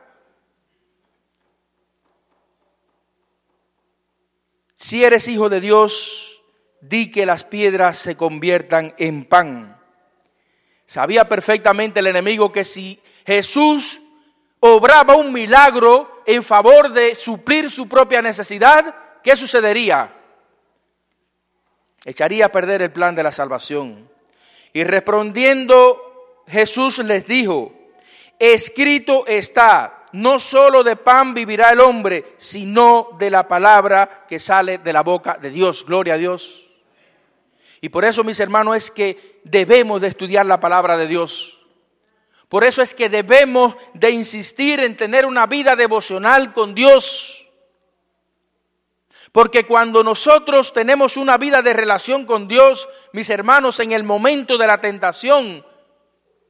[4.76, 6.44] Si eres hijo de Dios,
[6.82, 9.77] di que las piedras se conviertan en pan.
[10.88, 14.02] Sabía perfectamente el enemigo que si Jesús
[14.62, 20.14] obraba un milagro en favor de suplir su propia necesidad, ¿qué sucedería?
[22.06, 24.10] Echaría a perder el plan de la salvación.
[24.72, 27.74] Y respondiendo Jesús les dijo,
[28.40, 34.78] escrito está, no solo de pan vivirá el hombre, sino de la palabra que sale
[34.78, 35.86] de la boca de Dios.
[35.86, 36.67] Gloria a Dios.
[37.82, 41.60] Y por eso, mis hermanos, es que debemos de estudiar la palabra de Dios.
[42.50, 47.48] Por eso es que debemos de insistir en tener una vida devocional con Dios.
[49.32, 54.58] Porque cuando nosotros tenemos una vida de relación con Dios, mis hermanos, en el momento
[54.58, 55.66] de la tentación,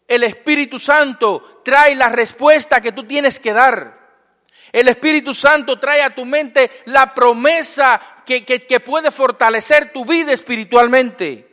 [0.08, 4.07] el Espíritu Santo trae la respuesta que tú tienes que dar.
[4.78, 10.32] El Espíritu Santo trae a tu mente la promesa que, que puede fortalecer tu vida
[10.32, 11.48] espiritualmente.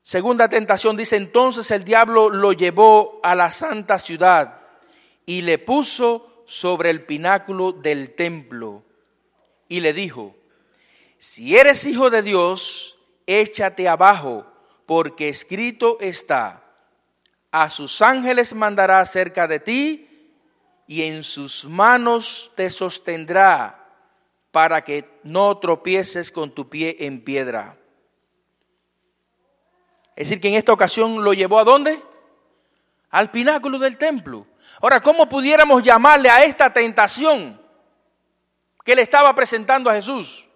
[0.00, 4.62] Segunda tentación dice, entonces el diablo lo llevó a la santa ciudad
[5.26, 8.84] y le puso sobre el pináculo del templo
[9.68, 10.34] y le dijo,
[11.18, 14.46] si eres hijo de Dios, échate abajo,
[14.86, 16.62] porque escrito está,
[17.50, 20.05] a sus ángeles mandará cerca de ti
[20.86, 23.86] y en sus manos te sostendrá
[24.50, 27.76] para que no tropieces con tu pie en piedra.
[30.14, 32.02] Es decir, que en esta ocasión lo llevó a dónde?
[33.10, 34.46] Al pináculo del templo.
[34.80, 37.60] Ahora, ¿cómo pudiéramos llamarle a esta tentación
[38.82, 40.46] que le estaba presentando a Jesús?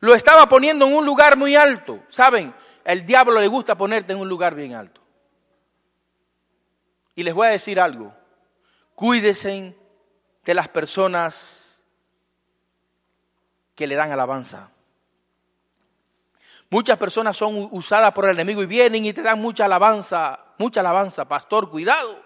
[0.00, 2.02] Lo estaba poniendo en un lugar muy alto.
[2.08, 2.54] ¿Saben?
[2.84, 5.00] El diablo le gusta ponerte en un lugar bien alto.
[7.14, 8.12] Y les voy a decir algo.
[8.94, 9.76] Cuídense
[10.44, 11.82] de las personas
[13.74, 14.70] que le dan alabanza.
[16.70, 20.80] Muchas personas son usadas por el enemigo y vienen y te dan mucha alabanza, mucha
[20.80, 21.24] alabanza.
[21.26, 22.22] Pastor, cuidado.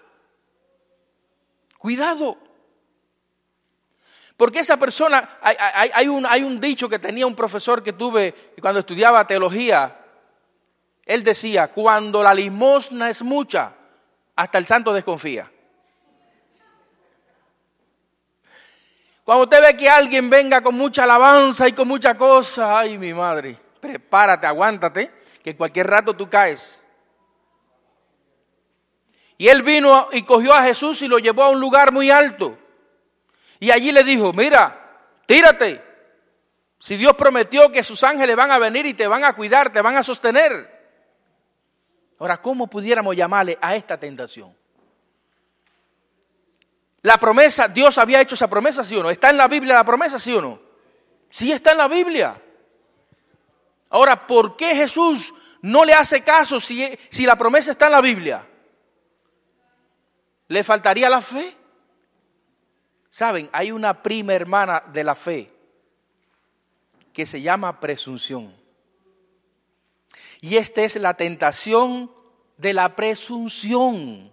[1.77, 2.37] Cuidado.
[4.37, 8.79] Porque esa persona, hay, un, hay un dicho que tenía un profesor que tuve cuando
[8.79, 9.97] estudiaba teología.
[11.05, 13.73] Él decía, cuando la limosna es mucha,
[14.35, 15.51] hasta el santo desconfía.
[19.29, 23.13] Cuando usted ve que alguien venga con mucha alabanza y con mucha cosa, ay mi
[23.13, 25.11] madre, prepárate, aguántate,
[25.43, 26.83] que cualquier rato tú caes.
[29.37, 32.57] Y él vino y cogió a Jesús y lo llevó a un lugar muy alto.
[33.59, 35.79] Y allí le dijo, mira, tírate.
[36.79, 39.83] Si Dios prometió que sus ángeles van a venir y te van a cuidar, te
[39.83, 40.89] van a sostener.
[42.17, 44.58] Ahora, ¿cómo pudiéramos llamarle a esta tentación?
[47.01, 49.09] La promesa, Dios había hecho esa promesa, sí o no.
[49.09, 50.59] ¿Está en la Biblia la promesa, sí o no?
[51.29, 52.41] Sí está en la Biblia.
[53.89, 58.01] Ahora, ¿por qué Jesús no le hace caso si, si la promesa está en la
[58.01, 58.45] Biblia?
[60.47, 61.55] ¿Le faltaría la fe?
[63.09, 65.51] Saben, hay una prima hermana de la fe
[67.13, 68.53] que se llama presunción.
[70.41, 72.11] Y esta es la tentación
[72.57, 74.31] de la presunción.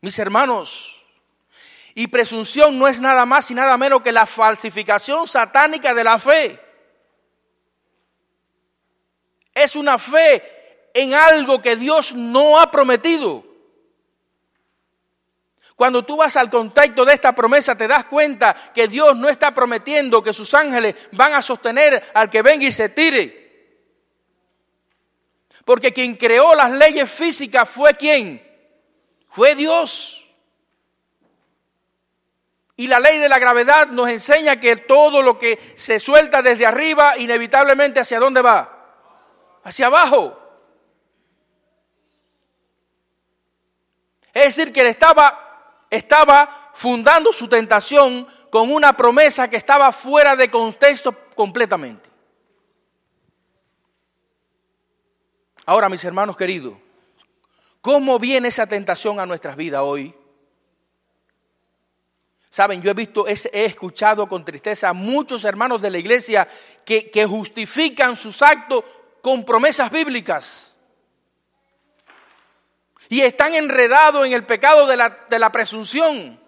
[0.00, 0.99] Mis hermanos,
[2.00, 6.18] y presunción no es nada más y nada menos que la falsificación satánica de la
[6.18, 6.58] fe
[9.52, 13.44] es una fe en algo que Dios no ha prometido.
[15.76, 19.54] Cuando tú vas al contexto de esta promesa, te das cuenta que Dios no está
[19.54, 23.84] prometiendo que sus ángeles van a sostener al que venga y se tire.
[25.66, 28.42] Porque quien creó las leyes físicas fue quién?
[29.28, 30.19] Fue Dios.
[32.80, 36.64] Y la ley de la gravedad nos enseña que todo lo que se suelta desde
[36.64, 38.80] arriba, inevitablemente hacia dónde va?
[39.62, 40.34] hacia abajo.
[44.32, 50.34] Es decir, que él estaba, estaba fundando su tentación con una promesa que estaba fuera
[50.34, 52.08] de contexto completamente.
[55.66, 56.78] Ahora, mis hermanos queridos,
[57.82, 60.14] ¿cómo viene esa tentación a nuestras vidas hoy?
[62.50, 66.48] Saben, yo he visto, he escuchado con tristeza a muchos hermanos de la iglesia
[66.84, 68.84] que, que justifican sus actos
[69.22, 70.74] con promesas bíblicas.
[73.08, 76.40] Y están enredados en el pecado de la, de la presunción.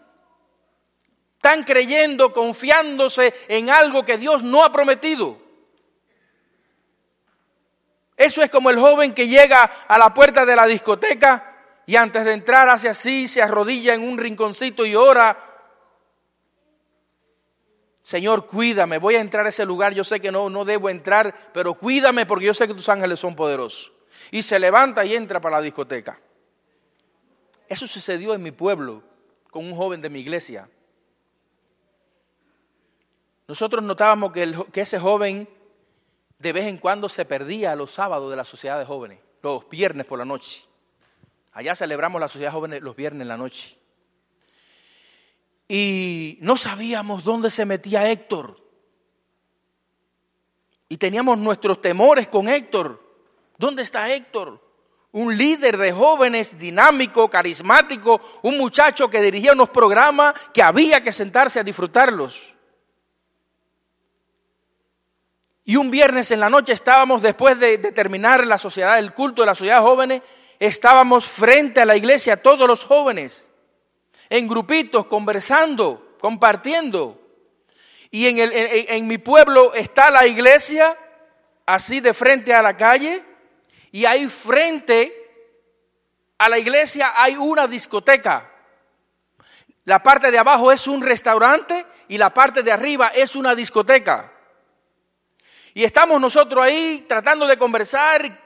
[1.36, 5.40] Están creyendo, confiándose en algo que Dios no ha prometido.
[8.16, 11.52] Eso es como el joven que llega a la puerta de la discoteca
[11.86, 15.51] y antes de entrar hace así, se arrodilla en un rinconcito y ora.
[18.02, 21.34] Señor, cuídame, voy a entrar a ese lugar, yo sé que no, no debo entrar,
[21.52, 23.92] pero cuídame porque yo sé que tus ángeles son poderosos.
[24.32, 26.18] Y se levanta y entra para la discoteca.
[27.68, 29.02] Eso sucedió en mi pueblo
[29.50, 30.68] con un joven de mi iglesia.
[33.46, 35.48] Nosotros notábamos que, que ese joven
[36.38, 40.06] de vez en cuando se perdía los sábados de la sociedad de jóvenes, los viernes
[40.06, 40.64] por la noche.
[41.52, 43.78] Allá celebramos la sociedad de jóvenes los viernes en la noche.
[45.68, 48.62] Y no sabíamos dónde se metía Héctor.
[50.88, 53.02] Y teníamos nuestros temores con Héctor.
[53.56, 54.60] ¿Dónde está Héctor?
[55.12, 61.12] Un líder de jóvenes dinámico, carismático, un muchacho que dirigía unos programas que había que
[61.12, 62.52] sentarse a disfrutarlos.
[65.64, 69.46] Y un viernes en la noche estábamos, después de, terminar la sociedad, el culto de
[69.46, 70.22] la sociedad de jóvenes,
[70.58, 73.48] estábamos frente a la iglesia, todos los jóvenes,
[74.32, 77.20] en grupitos, conversando, compartiendo.
[78.10, 80.96] Y en, el, en mi pueblo está la iglesia,
[81.66, 83.22] así de frente a la calle,
[83.90, 85.14] y ahí frente
[86.38, 88.50] a la iglesia hay una discoteca.
[89.84, 94.32] La parte de abajo es un restaurante y la parte de arriba es una discoteca.
[95.74, 98.40] Y estamos nosotros ahí tratando de conversar,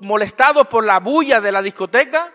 [0.00, 2.32] molestados por la bulla de la discoteca,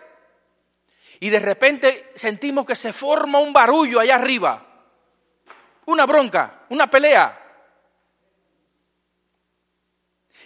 [1.20, 4.66] y de repente sentimos que se forma un barullo allá arriba,
[5.84, 7.36] una bronca, una pelea.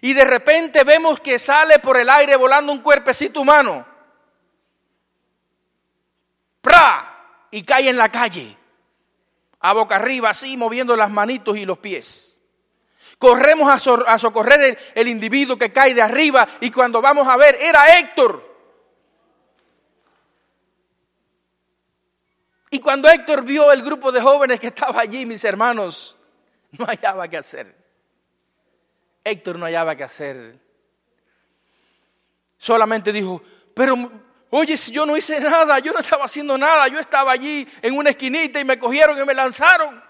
[0.01, 3.87] Y de repente vemos que sale por el aire volando un cuerpecito humano.
[6.61, 7.47] ¡Pra!
[7.53, 8.57] Y cae en la calle,
[9.61, 12.37] a boca arriba, así moviendo las manitos y los pies.
[13.17, 17.99] Corremos a, socorrer el, individuo que cae de arriba y cuando vamos a ver, era
[17.99, 18.54] Héctor.
[22.75, 26.17] Y cuando Héctor vio el grupo de jóvenes que estaba allí, mis hermanos,
[26.73, 27.73] no hallaba qué hacer.
[29.23, 30.59] Héctor no hallaba qué hacer.
[32.59, 33.41] Solamente dijo,
[33.77, 33.95] pero
[34.51, 37.97] oye, si yo no hice nada, yo no estaba haciendo nada, yo estaba allí en
[37.97, 40.03] una esquinita y me cogieron y me lanzaron.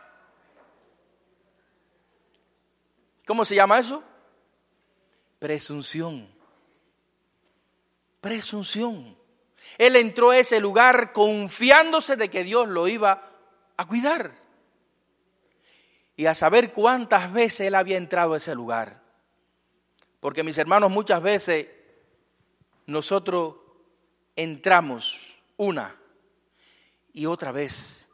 [3.26, 4.02] ¿Cómo se llama eso?
[5.38, 6.26] Presunción.
[8.22, 9.22] Presunción.
[9.78, 13.30] Él entró a ese lugar confiándose de que Dios lo iba
[13.76, 14.32] a cuidar.
[16.16, 19.02] Y a saber cuántas veces él había entrado a ese lugar.
[20.20, 21.66] Porque mis hermanos, muchas veces
[22.86, 23.56] nosotros
[24.36, 25.94] entramos una
[27.12, 28.06] y otra vez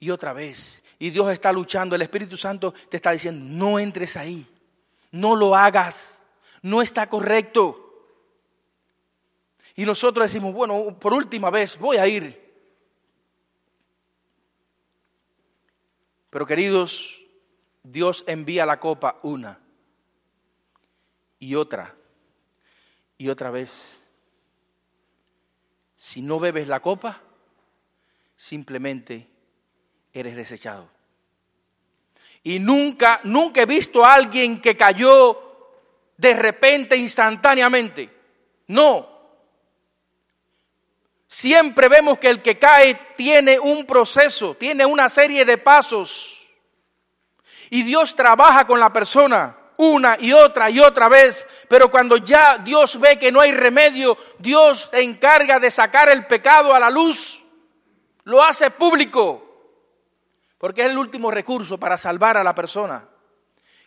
[0.00, 0.82] y otra vez.
[0.98, 4.46] Y Dios está luchando, el Espíritu Santo te está diciendo, no entres ahí
[5.12, 6.22] no lo hagas,
[6.62, 7.91] no está correcto.
[9.74, 12.40] Y nosotros decimos, bueno, por última vez voy a ir.
[16.30, 17.22] Pero queridos,
[17.82, 19.60] Dios envía la copa una
[21.38, 21.94] y otra
[23.18, 23.98] y otra vez.
[25.96, 27.20] Si no bebes la copa,
[28.36, 29.28] simplemente
[30.12, 30.88] eres desechado.
[32.42, 35.38] Y nunca, nunca he visto a alguien que cayó
[36.16, 38.08] de repente, instantáneamente.
[38.68, 39.11] No.
[41.32, 46.46] Siempre vemos que el que cae tiene un proceso, tiene una serie de pasos.
[47.70, 52.58] Y Dios trabaja con la persona una y otra y otra vez, pero cuando ya
[52.58, 56.90] Dios ve que no hay remedio, Dios se encarga de sacar el pecado a la
[56.90, 57.42] luz,
[58.24, 59.42] lo hace público
[60.58, 63.08] porque es el último recurso para salvar a la persona.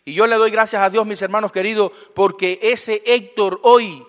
[0.04, 4.04] Y yo le doy gracias a Dios, mis hermanos queridos, porque ese Héctor hoy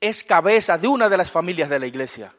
[0.00, 2.32] es cabeza de una de las familias de la iglesia.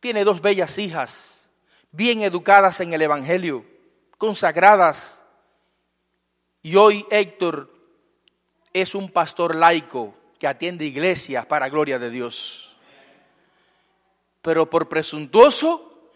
[0.00, 1.48] Tiene dos bellas hijas,
[1.92, 3.64] bien educadas en el Evangelio,
[4.18, 5.24] consagradas.
[6.62, 7.72] Y hoy Héctor
[8.72, 12.76] es un pastor laico que atiende iglesias para gloria de Dios.
[14.42, 16.10] Pero por presuntuoso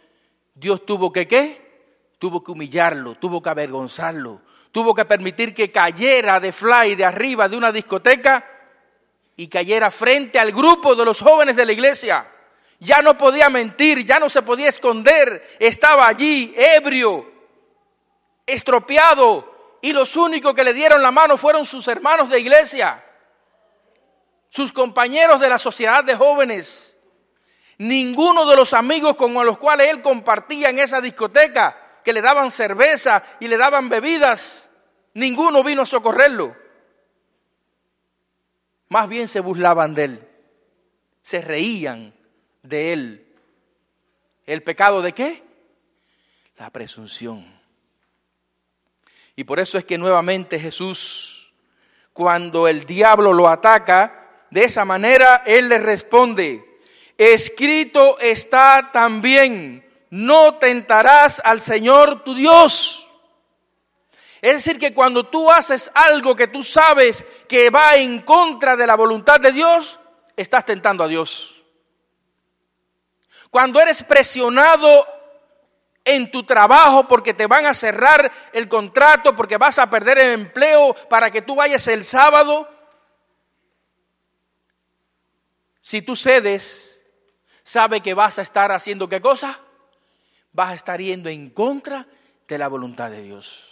[0.54, 1.70] Dios tuvo que qué?
[2.18, 4.42] Tuvo que humillarlo, tuvo que avergonzarlo,
[4.72, 8.59] tuvo que permitir que cayera de fly de arriba de una discoteca
[9.40, 12.30] y cayera frente al grupo de los jóvenes de la iglesia.
[12.78, 17.24] Ya no podía mentir, ya no se podía esconder, estaba allí ebrio,
[18.44, 23.02] estropeado, y los únicos que le dieron la mano fueron sus hermanos de iglesia,
[24.50, 26.98] sus compañeros de la sociedad de jóvenes.
[27.78, 32.50] Ninguno de los amigos con los cuales él compartía en esa discoteca, que le daban
[32.50, 34.68] cerveza y le daban bebidas,
[35.14, 36.59] ninguno vino a socorrerlo.
[38.90, 40.28] Más bien se burlaban de él,
[41.22, 42.12] se reían
[42.62, 43.26] de él.
[44.46, 45.42] ¿El pecado de qué?
[46.58, 47.60] La presunción.
[49.36, 51.54] Y por eso es que nuevamente Jesús,
[52.12, 56.80] cuando el diablo lo ataca, de esa manera Él le responde,
[57.16, 63.08] escrito está también, no tentarás al Señor tu Dios.
[64.40, 68.86] Es decir, que cuando tú haces algo que tú sabes que va en contra de
[68.86, 70.00] la voluntad de Dios,
[70.34, 71.62] estás tentando a Dios.
[73.50, 75.06] Cuando eres presionado
[76.04, 80.32] en tu trabajo porque te van a cerrar el contrato, porque vas a perder el
[80.32, 82.68] empleo para que tú vayas el sábado.
[85.82, 87.02] Si tú cedes,
[87.62, 89.60] sabe que vas a estar haciendo qué cosa?
[90.52, 92.06] Vas a estar yendo en contra
[92.48, 93.69] de la voluntad de Dios.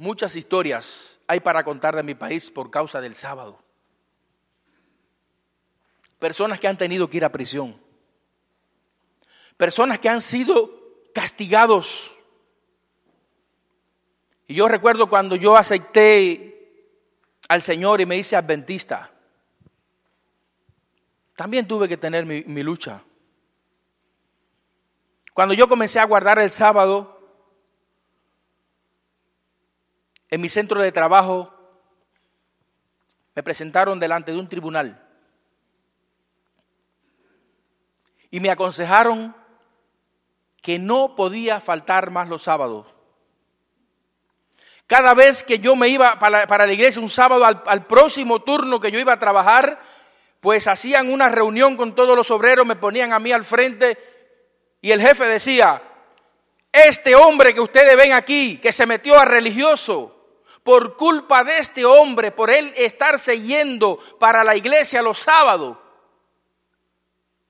[0.00, 3.62] Muchas historias hay para contar de mi país por causa del sábado.
[6.18, 7.78] Personas que han tenido que ir a prisión
[9.60, 10.70] personas que han sido
[11.14, 12.16] castigados.
[14.48, 16.96] Y yo recuerdo cuando yo acepté
[17.46, 19.12] al Señor y me hice adventista,
[21.36, 23.02] también tuve que tener mi, mi lucha.
[25.34, 27.19] Cuando yo comencé a guardar el sábado,
[30.30, 31.52] en mi centro de trabajo,
[33.34, 35.06] me presentaron delante de un tribunal
[38.30, 39.34] y me aconsejaron
[40.62, 42.86] que no podía faltar más los sábados.
[44.86, 48.80] Cada vez que yo me iba para, la iglesia un sábado al, al próximo turno
[48.80, 49.80] que yo iba a trabajar,
[50.40, 53.96] pues hacían una reunión con todos los obreros, me ponían a mí al frente
[54.80, 55.82] y el jefe decía,
[56.72, 60.19] este hombre que ustedes ven aquí, que se metió a religioso,
[60.62, 65.76] por culpa de este hombre, por él estarse yendo para la iglesia los sábados,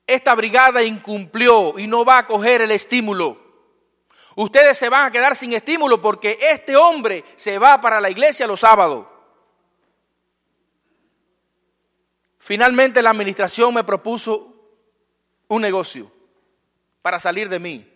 [0.06, 3.36] esta brigada incumplió y no va a coger el estímulo.
[4.34, 8.46] Ustedes se van a quedar sin estímulo porque este hombre se va para la iglesia
[8.46, 9.06] los sábados.
[12.38, 14.52] Finalmente la administración me propuso
[15.46, 16.10] un negocio
[17.02, 17.86] para salir de mí.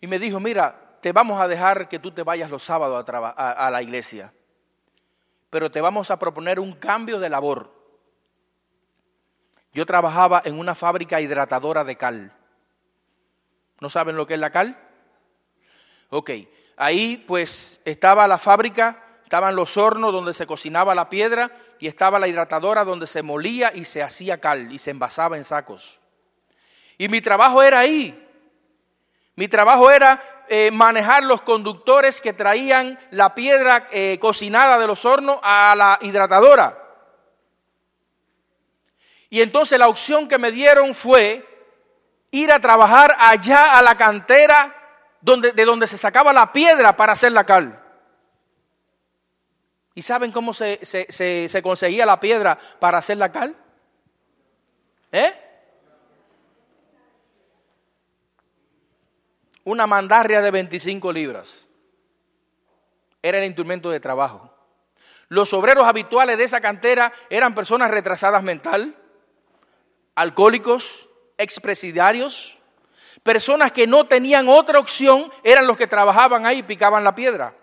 [0.00, 3.50] Y me dijo, mira, te vamos a dejar que tú te vayas los sábados a,
[3.66, 4.32] a la iglesia,
[5.50, 7.72] pero te vamos a proponer un cambio de labor.
[9.72, 12.32] Yo trabajaba en una fábrica hidratadora de cal.
[13.80, 14.78] ¿No saben lo que es la cal?
[16.10, 16.30] Ok,
[16.76, 22.18] ahí pues estaba la fábrica, estaban los hornos donde se cocinaba la piedra y estaba
[22.18, 26.00] la hidratadora donde se molía y se hacía cal y se envasaba en sacos.
[26.96, 28.27] Y mi trabajo era ahí.
[29.38, 35.04] Mi trabajo era eh, manejar los conductores que traían la piedra eh, cocinada de los
[35.04, 36.76] hornos a la hidratadora.
[39.30, 41.46] Y entonces la opción que me dieron fue
[42.32, 44.74] ir a trabajar allá a la cantera
[45.20, 47.80] donde, de donde se sacaba la piedra para hacer la cal.
[49.94, 53.54] ¿Y saben cómo se, se conseguía la piedra para hacer la cal?
[55.12, 55.47] ¿Eh?
[59.68, 61.66] Una mandarria de 25 libras.
[63.20, 64.50] Era el instrumento de trabajo.
[65.28, 68.96] Los obreros habituales de esa cantera eran personas retrasadas mental,
[70.14, 72.56] alcohólicos, expresidiarios,
[73.22, 77.54] personas que no tenían otra opción, eran los que trabajaban ahí y picaban la piedra.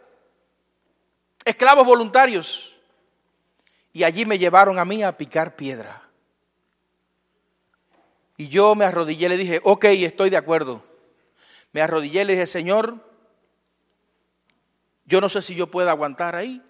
[1.43, 2.75] Esclavos voluntarios.
[3.93, 6.03] Y allí me llevaron a mí a picar piedra.
[8.37, 10.83] Y yo me arrodillé y le dije, ok, estoy de acuerdo.
[11.75, 12.95] Me arrodillé y le dije, Señor,
[15.03, 16.61] yo no sé si yo puedo aguantar ahí.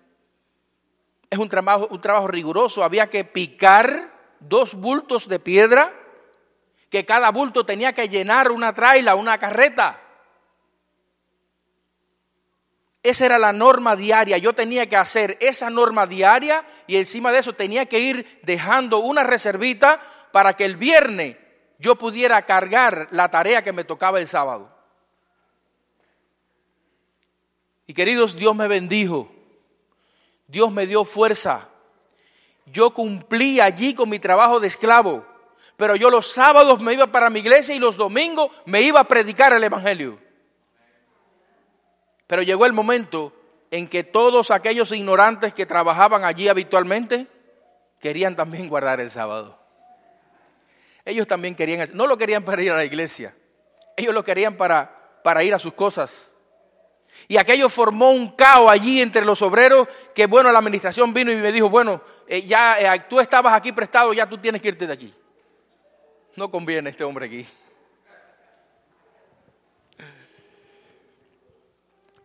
[1.30, 5.94] Es un trabajo, un trabajo riguroso, había que picar dos bultos de piedra,
[6.90, 10.02] que cada bulto tenía que llenar una traila, una carreta.
[13.04, 14.40] Esa era la norma diaria.
[14.40, 18.98] Yo tenía que hacer esa norma diaria y encima de eso tenía que ir dejando
[18.98, 20.02] una reservita
[20.32, 21.38] para que el viernes
[21.78, 24.75] yo pudiera cargar la tarea que me tocaba el sábado.
[27.88, 29.30] Y queridos, Dios me bendijo.
[30.48, 31.70] Dios me dio fuerza.
[32.66, 35.26] Yo cumplí allí con mi trabajo de esclavo.
[35.78, 39.08] Pero yo los sábados me iba para mi iglesia y los domingos me iba a
[39.08, 40.18] predicar el Evangelio.
[42.28, 43.34] Pero llegó el momento
[43.72, 47.28] en que todos aquellos ignorantes que trabajaban allí habitualmente
[48.00, 49.60] querían también guardar el sábado.
[51.04, 53.36] Ellos también querían, no lo querían para ir a la iglesia,
[53.96, 56.35] ellos lo querían para, para ir a sus cosas.
[57.28, 61.36] Y aquello formó un caos allí entre los obreros que, bueno, la administración vino y
[61.36, 64.86] me dijo, bueno, eh, ya eh, tú estabas aquí prestado, ya tú tienes que irte
[64.86, 65.14] de aquí.
[66.36, 67.46] No conviene este hombre aquí.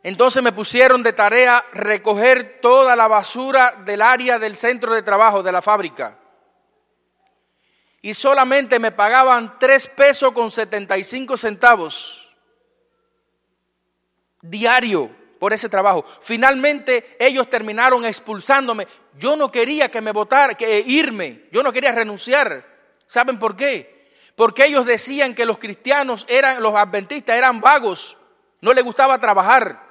[0.02, 5.42] Entonces me pusieron de tarea recoger toda la basura del área del centro de trabajo
[5.42, 6.18] de la fábrica.
[8.02, 12.19] Y solamente me pagaban tres pesos con 75 centavos
[14.42, 16.04] diario por ese trabajo.
[16.20, 18.86] Finalmente ellos terminaron expulsándome.
[19.18, 21.44] Yo no quería que me votara, que irme.
[21.50, 22.64] Yo no quería renunciar.
[23.06, 24.00] ¿Saben por qué?
[24.36, 28.16] Porque ellos decían que los cristianos eran, los adventistas eran vagos,
[28.60, 29.90] no les gustaba trabajar.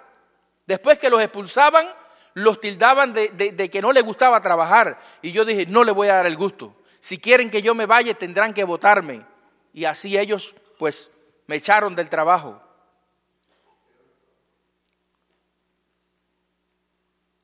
[0.66, 1.88] Después que los expulsaban,
[2.34, 5.00] los tildaban de, que no les gustaba trabajar.
[5.22, 6.76] Y yo dije, no le voy a dar el gusto.
[7.00, 9.26] Si quieren que yo me vaya, tendrán que votarme.
[9.74, 11.12] Y así ellos, pues,
[11.48, 12.62] me echaron del trabajo.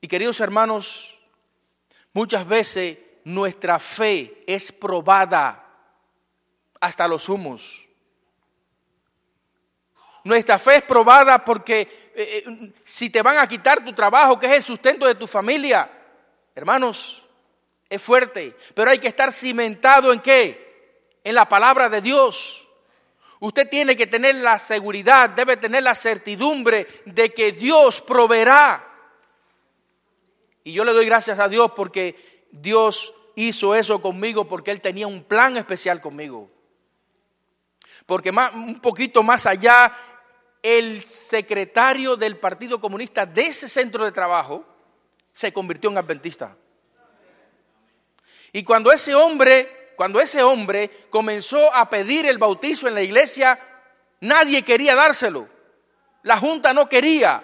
[0.06, 1.18] Y queridos hermanos,
[2.14, 5.66] muchas veces nuestra fe es probada
[6.80, 7.88] hasta los humos.
[10.24, 14.45] Nuestra fe es probada porque eh, eh, si te van a quitar tu trabajo, que
[14.45, 15.89] es el sustento de tu familia,
[16.53, 17.26] hermanos,
[17.89, 18.56] es fuerte.
[18.76, 21.01] Pero hay que estar cimentado en qué?
[21.24, 22.68] En la palabra de Dios.
[23.39, 28.84] Usted tiene que tener la seguridad, debe tener la certidumbre de que Dios proveerá.
[30.66, 35.05] Y yo le doy gracias a Dios porque Dios hizo eso conmigo porque Él tenía
[35.05, 36.49] un plan especial conmigo.
[38.07, 39.93] Porque un poquito más allá
[40.63, 44.66] el secretario del Partido Comunista de ese centro de trabajo
[45.32, 46.57] se convirtió en adventista.
[48.51, 53.59] Y cuando ese hombre, cuando ese hombre comenzó a pedir el bautizo en la iglesia,
[54.20, 55.47] nadie quería dárselo.
[56.24, 57.43] La junta no quería.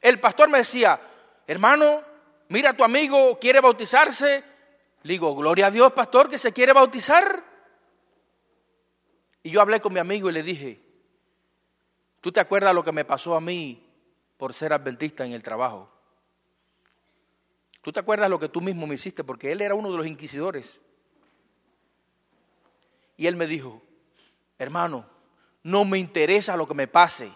[0.00, 1.00] El pastor me decía,
[1.48, 2.13] hermano,
[2.54, 4.44] mira tu amigo, quiere bautizarse.
[5.02, 7.44] Le digo, gloria a Dios, pastor, que se quiere bautizar.
[9.42, 10.84] Y yo hablé con mi amigo y le dije,
[12.24, 13.86] ¿Tú te acuerdas lo que me pasó a mí
[14.38, 15.90] por ser adventista en el trabajo?
[17.82, 19.22] ¿Tú te acuerdas lo que tú mismo me hiciste?
[19.22, 20.80] Porque él era uno de los inquisidores.
[23.18, 23.82] Y él me dijo,
[24.58, 25.04] hermano,
[25.64, 27.30] no me interesa lo que me pase,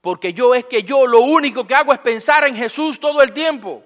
[0.00, 3.32] porque yo es que yo lo único que hago es pensar en Jesús todo el
[3.32, 3.84] tiempo.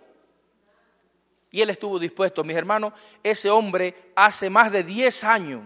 [1.51, 2.92] Y él estuvo dispuesto, mis hermanos,
[3.22, 5.62] ese hombre hace más de 10 años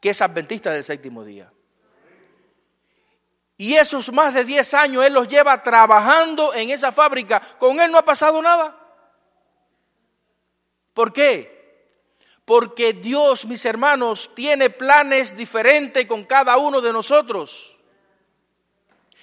[0.00, 1.52] que es adventista del séptimo día.
[3.56, 7.40] Y esos más de 10 años él los lleva trabajando en esa fábrica.
[7.58, 8.74] Con él no ha pasado nada.
[10.94, 11.60] ¿Por qué?
[12.44, 17.78] Porque Dios, mis hermanos, tiene planes diferentes con cada uno de nosotros.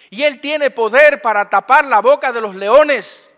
[0.09, 3.33] Y Él tiene poder para tapar la boca de los leones.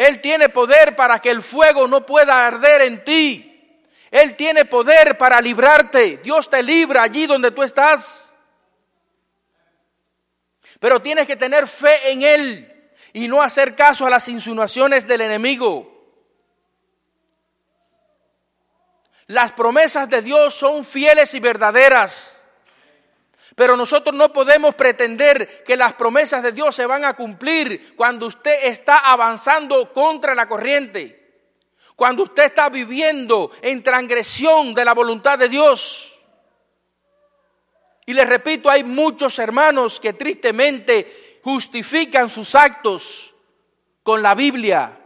[0.00, 3.86] Él tiene poder para que el fuego no pueda arder en ti.
[4.10, 6.16] Él tiene poder para librarte.
[6.24, 8.34] Dios te libra allí donde tú estás.
[10.78, 15.20] Pero tienes que tener fe en Él y no hacer caso a las insinuaciones del
[15.20, 15.86] enemigo.
[19.26, 22.39] Las promesas de Dios son fieles y verdaderas.
[23.60, 28.26] Pero nosotros no podemos pretender que las promesas de Dios se van a cumplir cuando
[28.26, 31.42] usted está avanzando contra la corriente.
[31.94, 36.18] Cuando usted está viviendo en transgresión de la voluntad de Dios.
[38.06, 43.34] Y les repito, hay muchos hermanos que tristemente justifican sus actos
[44.02, 44.98] con la Biblia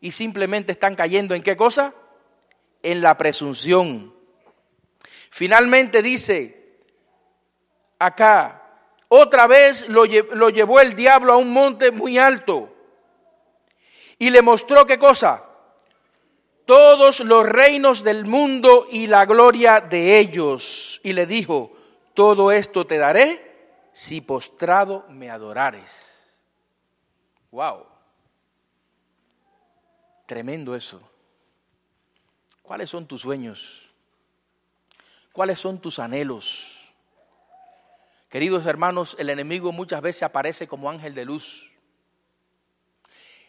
[0.00, 1.94] y simplemente están cayendo en qué cosa?
[2.82, 4.12] En la presunción.
[5.30, 6.63] Finalmente dice
[7.98, 8.62] acá,
[9.08, 12.74] otra vez lo, lo llevó el diablo a un monte muy alto
[14.18, 15.44] y le mostró qué cosa?
[16.64, 21.00] Todos los reinos del mundo y la gloria de ellos.
[21.04, 21.72] Y le dijo,
[22.14, 26.40] todo esto te daré si postrado me adorares.
[27.50, 27.86] Wow.
[30.26, 31.00] Tremendo eso.
[32.62, 33.90] ¿Cuáles son tus sueños?
[35.32, 36.73] ¿Cuáles son tus anhelos?
[38.34, 41.70] Queridos hermanos, el enemigo muchas veces aparece como ángel de luz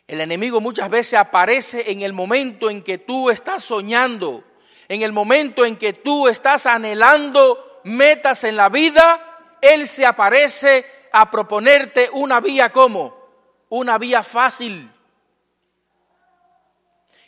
[0.05, 4.43] El enemigo muchas veces aparece en el momento en que tú estás soñando,
[4.87, 10.85] en el momento en que tú estás anhelando metas en la vida, Él se aparece
[11.11, 13.17] a proponerte una vía como,
[13.69, 14.87] una vía fácil.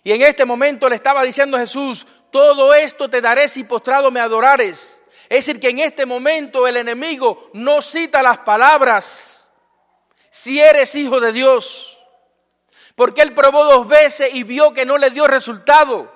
[0.03, 4.11] Y en este momento le estaba diciendo a Jesús, todo esto te daré si postrado
[4.11, 5.01] me adorares.
[5.29, 9.49] Es decir, que en este momento el enemigo no cita las palabras,
[10.29, 11.99] si eres hijo de Dios,
[12.95, 16.11] porque él probó dos veces y vio que no le dio resultado.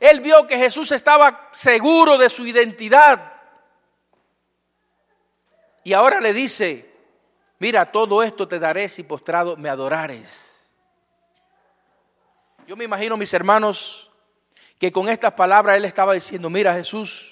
[0.00, 3.32] Él vio que Jesús estaba seguro de su identidad.
[5.84, 6.90] Y ahora le dice,
[7.60, 10.70] mira, todo esto te daré si postrado me adorares.
[12.66, 14.10] Yo me imagino, mis hermanos,
[14.78, 17.31] que con estas palabras él estaba diciendo, mira Jesús,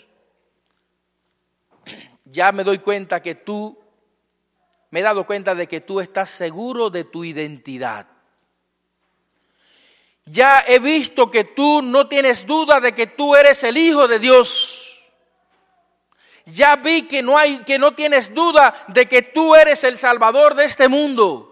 [2.31, 3.79] ya me doy cuenta que tú,
[4.91, 8.07] me he dado cuenta de que tú estás seguro de tu identidad.
[10.27, 14.19] Ya he visto que tú no tienes duda de que tú eres el Hijo de
[14.19, 14.87] Dios.
[16.47, 20.55] Ya vi que no hay que no tienes duda de que tú eres el salvador
[20.55, 21.47] de este mundo.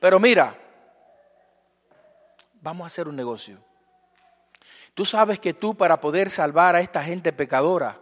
[0.00, 0.56] Pero mira,
[2.60, 3.58] vamos a hacer un negocio.
[4.94, 8.00] Tú sabes que tú para poder salvar a esta gente pecadora,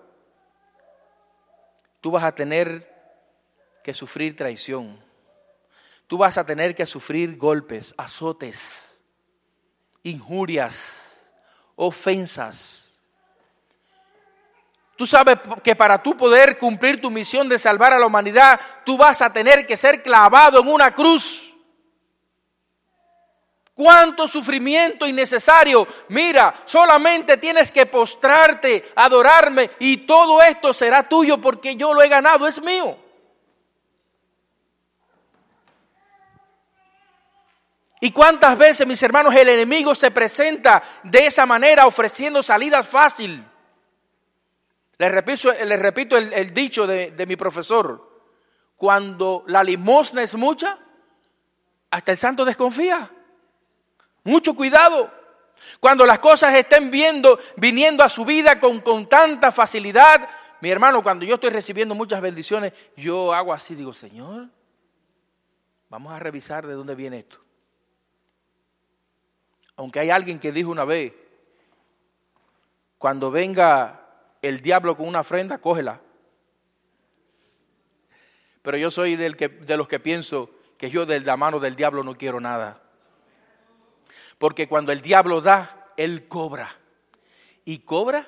[2.09, 2.91] tú vas a tener
[3.85, 4.99] que sufrir traición.
[6.07, 9.05] Tú vas a tener que sufrir golpes, azotes,
[10.05, 11.31] injurias,
[11.77, 12.99] ofensas.
[14.97, 18.97] Tú sabes que para tú poder cumplir tu misión de salvar a la humanidad, tú
[18.97, 21.48] vas a tener que ser clavado en una cruz
[23.79, 25.87] cuánto sufrimiento innecesario.
[26.09, 32.09] Mira, solamente tienes que postrarte, adorarme y todo esto será tuyo porque yo lo he
[32.09, 32.97] ganado, es mío.
[38.01, 43.45] ¿Y cuántas veces, mis hermanos, el enemigo se presenta de esa manera ofreciendo salidas fácil?
[44.99, 48.09] Les repito, el, dicho de mi profesor.
[48.77, 50.79] Cuando la limosna es mucha,
[51.91, 53.13] hasta el santo desconfía.
[54.29, 55.11] Mucho cuidado.
[55.81, 60.29] Cuando las cosas estén viendo, viniendo a su vida con, con tanta facilidad,
[60.61, 64.49] mi hermano, cuando yo estoy recibiendo muchas bendiciones, yo hago así, digo, Señor,
[65.89, 67.41] vamos a revisar de dónde viene esto.
[69.77, 71.15] Aunque hay alguien que dijo una vez,
[72.99, 74.05] cuando venga
[74.43, 76.03] el diablo con una ofrenda, cógela.
[78.61, 82.15] Pero yo soy de los que pienso que yo de la mano del diablo no
[82.15, 82.83] quiero nada.
[84.39, 86.75] Porque cuando el diablo da, él cobra.
[87.65, 88.27] Y cobra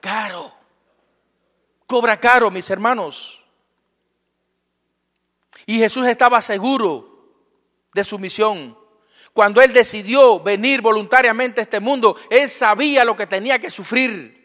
[0.00, 0.50] caro.
[1.86, 3.44] Cobra caro, mis hermanos.
[5.66, 7.12] Y Jesús estaba seguro
[7.92, 8.76] de su misión.
[9.32, 14.40] Cuando Él decidió venir voluntariamente a este mundo, Él sabía lo que tenía que sufrir.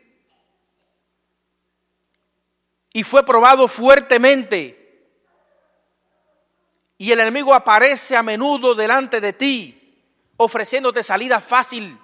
[2.93, 4.83] Y fue probado fuertemente.
[6.97, 9.76] Y el enemigo aparece a menudo delante de ti
[10.37, 11.97] ofreciéndote salida fácil.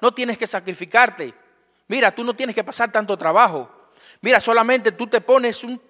[0.00, 1.34] No tienes que sacrificarte.
[1.88, 3.70] Mira, tú no tienes que pasar tanto trabajo.
[4.20, 5.80] Mira, solamente tú te pones un,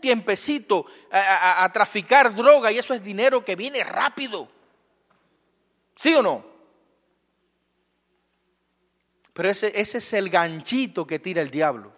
[0.00, 4.48] tiempecito a, traficar droga y eso es dinero que viene rápido.
[5.94, 6.44] ¿Sí o no?
[9.32, 11.92] Pero ese, ese es el ganchito que tira el diablo.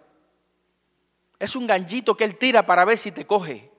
[1.39, 3.70] Es un ganchito que él tira para ver si te coge.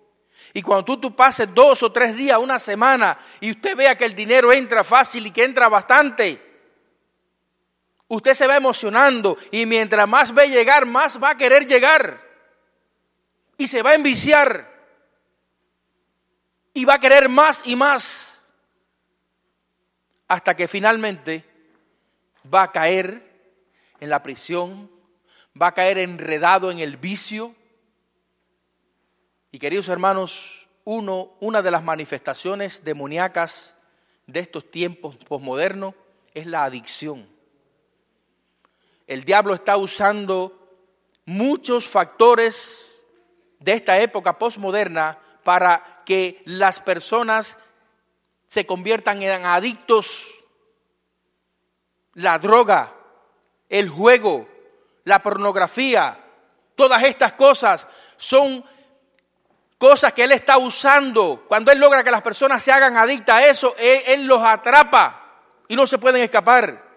[0.55, 4.15] Y cuando tú, pases dos o tres días, una semana, y usted vea que el
[4.15, 6.41] dinero entra fácil y que entra bastante,
[8.09, 12.21] usted se va emocionando y mientras más ve llegar, más va a querer llegar.
[13.57, 14.71] Y se va a enviciar.
[16.75, 18.43] Y va a querer más y más.
[20.29, 21.45] Hasta que finalmente
[22.53, 23.23] va a caer
[24.01, 24.91] en la prisión,
[25.61, 27.55] va a caer enredado en el vicio
[29.55, 33.77] y queridos hermanos, uno, una de las manifestaciones demoníacas
[34.27, 35.95] de estos tiempos posmodernos
[36.33, 37.29] es la adicción.
[39.07, 40.59] El diablo está usando
[41.27, 43.05] muchos factores
[43.61, 47.59] de esta época posmoderna para que las personas
[48.49, 50.33] se conviertan en adictos.
[52.15, 52.95] La droga,
[53.69, 54.49] el juego,
[55.05, 56.25] la pornografía,
[56.75, 57.87] todas estas cosas
[58.17, 58.65] son
[59.83, 61.45] cosas que Él está usando.
[61.49, 65.75] Cuando Él logra que las personas se hagan adictas a eso, Él, los atrapa y
[65.75, 66.89] no se pueden escapar.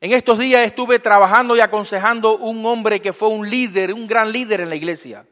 [0.00, 4.32] En estos días estuve trabajando y aconsejando un hombre que fue un líder, un gran
[4.32, 5.24] líder en la iglesia,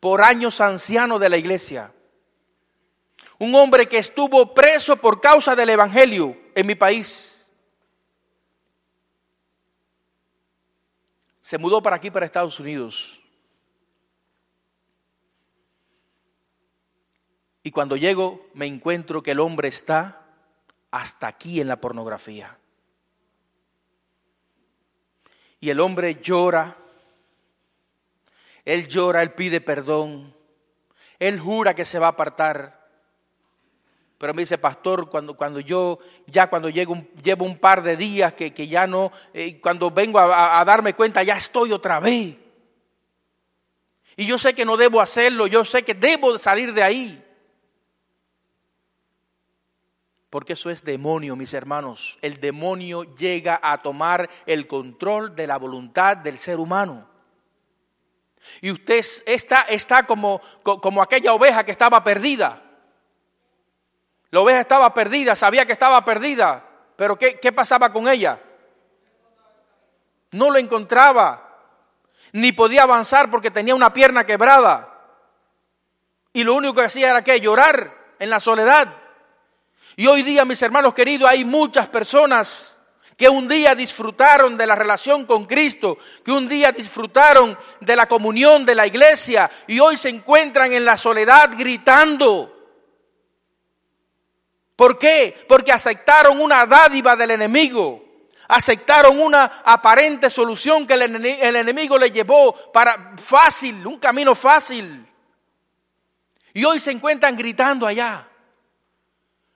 [0.00, 1.92] por años anciano de la iglesia.
[3.38, 7.48] un hombre que estuvo preso por causa del Evangelio en mi país.
[11.40, 13.21] Se mudó para aquí, para Estados Unidos.
[17.62, 20.22] Y cuando llego me encuentro que el hombre está
[20.90, 22.56] hasta aquí en la pornografía.
[25.60, 26.76] Y el hombre llora,
[28.64, 30.34] él llora, él pide perdón,
[31.20, 32.82] él jura que se va a apartar.
[34.18, 38.32] Pero me dice, pastor, cuando, cuando yo, ya cuando llego, llevo un par de días
[38.34, 42.36] que, que ya no, eh, cuando vengo a, a darme cuenta, ya estoy otra vez.
[44.16, 47.21] Y yo sé que no debo hacerlo, yo sé que debo salir de ahí.
[50.32, 52.18] Porque eso es demonio, mis hermanos.
[52.22, 57.06] El demonio llega a tomar el control de la voluntad del ser humano.
[58.62, 62.62] Y usted está, está como, como aquella oveja que estaba perdida.
[64.30, 66.66] La oveja estaba perdida, sabía que estaba perdida,
[66.96, 68.40] pero ¿qué, qué pasaba con ella?
[70.30, 71.58] No lo encontraba,
[72.32, 74.98] ni podía avanzar porque tenía una pierna quebrada.
[76.32, 79.01] Y lo único que hacía era que llorar en la soledad.
[79.96, 82.80] Y hoy día, mis hermanos queridos, hay muchas personas
[83.16, 88.06] que un día disfrutaron de la relación con Cristo, que un día disfrutaron de la
[88.06, 92.48] comunión de la iglesia y hoy se encuentran en la soledad gritando.
[94.74, 95.44] ¿Por qué?
[95.46, 98.02] Porque aceptaron una dádiva del enemigo,
[98.48, 105.06] aceptaron una aparente solución que el, enemigo le llevó para fácil, un camino fácil.
[106.54, 108.26] Y hoy se encuentran gritando allá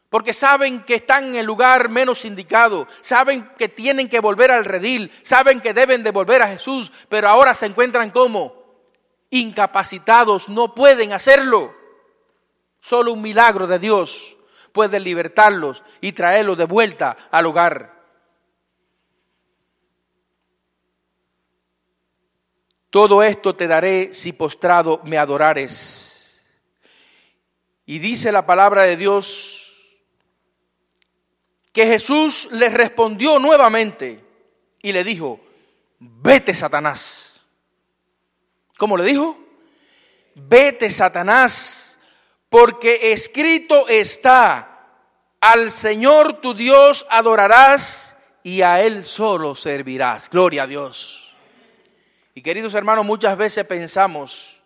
[0.09, 4.64] porque saben que están en el lugar menos indicado, saben que tienen que volver al
[4.64, 8.54] redil, saben que deben de volver a Jesús, pero ahora se encuentran como
[9.30, 11.74] incapacitados, no pueden hacerlo.
[12.80, 14.36] Solo un milagro de Dios
[14.72, 17.96] puede libertarlos y traerlos de vuelta al hogar.
[22.90, 26.40] Todo esto te daré si postrado me adorares.
[27.84, 29.55] Y dice la palabra de Dios
[31.77, 34.18] que Jesús le respondió nuevamente
[34.81, 35.39] y le dijo,
[35.99, 37.43] vete Satanás.
[38.79, 39.39] ¿Cómo le dijo?
[40.37, 41.99] Vete Satanás,
[42.49, 44.87] porque escrito está,
[45.39, 50.31] al Señor tu Dios adorarás y a Él solo servirás.
[50.31, 51.35] Gloria a Dios.
[52.35, 54.62] Y queridos hermanos, muchas veces pensamos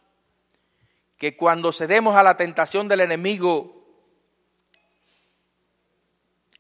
[1.19, 3.80] que cuando cedemos a la tentación del enemigo,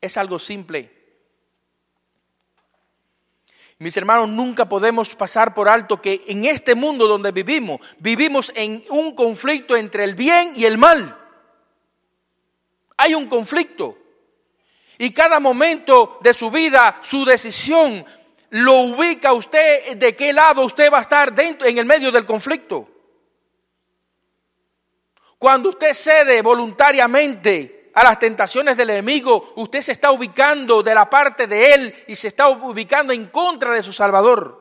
[0.00, 1.00] es algo simple.
[3.78, 8.84] Mis hermanos, nunca podemos pasar por alto que en este mundo donde vivimos, vivimos en
[8.90, 11.16] un conflicto entre el bien y el mal.
[12.98, 13.96] Hay un conflicto.
[14.98, 18.04] Y cada momento de su vida, su decisión,
[18.50, 22.26] lo ubica usted de qué lado usted va a estar dentro, en el medio del
[22.26, 22.86] conflicto.
[25.38, 31.08] Cuando usted cede voluntariamente a las tentaciones del enemigo, usted se está ubicando de la
[31.08, 34.60] parte de él y se está ubicando en contra de su Salvador.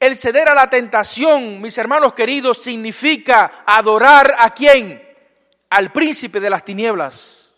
[0.00, 5.00] El ceder a la tentación, mis hermanos queridos, significa adorar a quién?
[5.70, 7.54] Al príncipe de las tinieblas.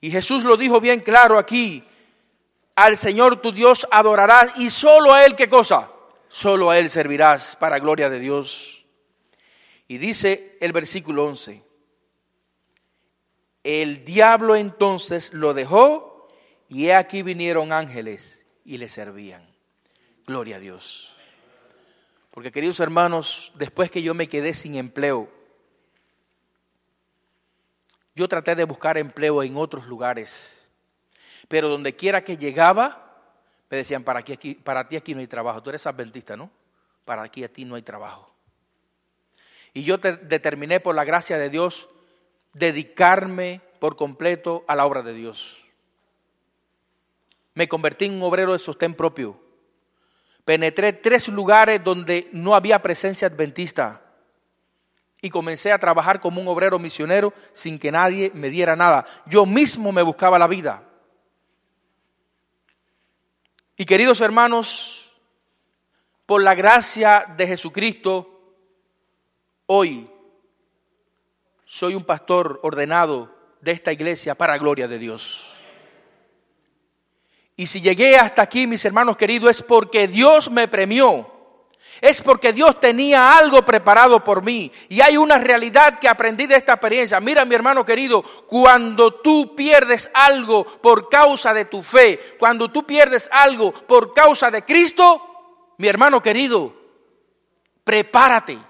[0.00, 1.84] Y Jesús lo dijo bien claro aquí.
[2.76, 5.90] Al Señor tu Dios adorarás y solo a Él qué cosa?
[6.28, 8.79] Solo a Él servirás para gloria de Dios.
[9.90, 11.64] Y dice el versículo 11,
[13.64, 16.28] el diablo entonces lo dejó
[16.68, 19.44] y he aquí vinieron ángeles y le servían.
[20.24, 21.16] Gloria a Dios.
[22.30, 25.28] Porque queridos hermanos, después que yo me quedé sin empleo,
[28.14, 30.68] yo traté de buscar empleo en otros lugares,
[31.48, 33.24] pero donde quiera que llegaba,
[33.68, 36.48] me decían, para, aquí, para ti aquí no hay trabajo, tú eres adventista, ¿no?
[37.04, 38.29] Para aquí a ti no hay trabajo.
[39.72, 41.88] Y yo determiné por la gracia de Dios
[42.54, 45.64] dedicarme por completo a la obra de Dios.
[47.54, 49.40] Me convertí en un obrero de sostén propio.
[50.44, 54.02] Penetré tres lugares donde no había presencia adventista
[55.22, 59.04] y comencé a trabajar como un obrero misionero sin que nadie me diera nada.
[59.26, 60.82] Yo mismo me buscaba la vida.
[63.76, 65.12] Y queridos hermanos,
[66.26, 68.39] por la gracia de Jesucristo,
[69.72, 70.10] Hoy
[71.64, 75.52] soy un pastor ordenado de esta iglesia para gloria de Dios.
[77.54, 81.24] Y si llegué hasta aquí, mis hermanos queridos, es porque Dios me premió
[82.00, 84.72] Es porque Dios tenía algo preparado por mí.
[84.88, 87.20] Y hay una realidad que aprendí de esta experiencia.
[87.20, 92.84] Mira, mi hermano querido, cuando tú pierdes algo por causa de tu fe, cuando tú
[92.84, 95.22] pierdes algo por causa de Cristo,
[95.78, 96.74] mi hermano querido,
[97.84, 98.69] prepárate.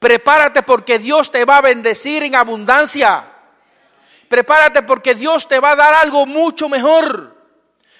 [0.00, 3.32] Prepárate porque Dios te va a bendecir en abundancia.
[4.28, 7.36] Prepárate porque Dios te va a dar algo mucho mejor.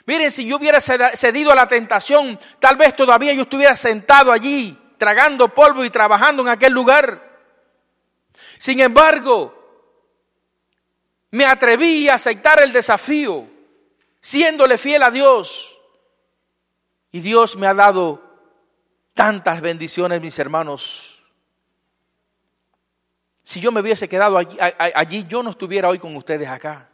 [0.07, 4.77] Miren, si yo hubiera cedido a la tentación, tal vez todavía yo estuviera sentado allí,
[4.97, 7.39] tragando polvo y trabajando en aquel lugar.
[8.59, 9.55] Sin embargo,
[11.33, 13.47] me atreví a aceptar el desafío,
[14.23, 15.79] siéndole fiel a Dios.
[17.13, 18.23] Y Dios me ha dado
[19.13, 21.10] tantas bendiciones, mis hermanos.
[23.43, 26.91] Si yo me hubiese quedado allí, yo no estuviera hoy con ustedes acá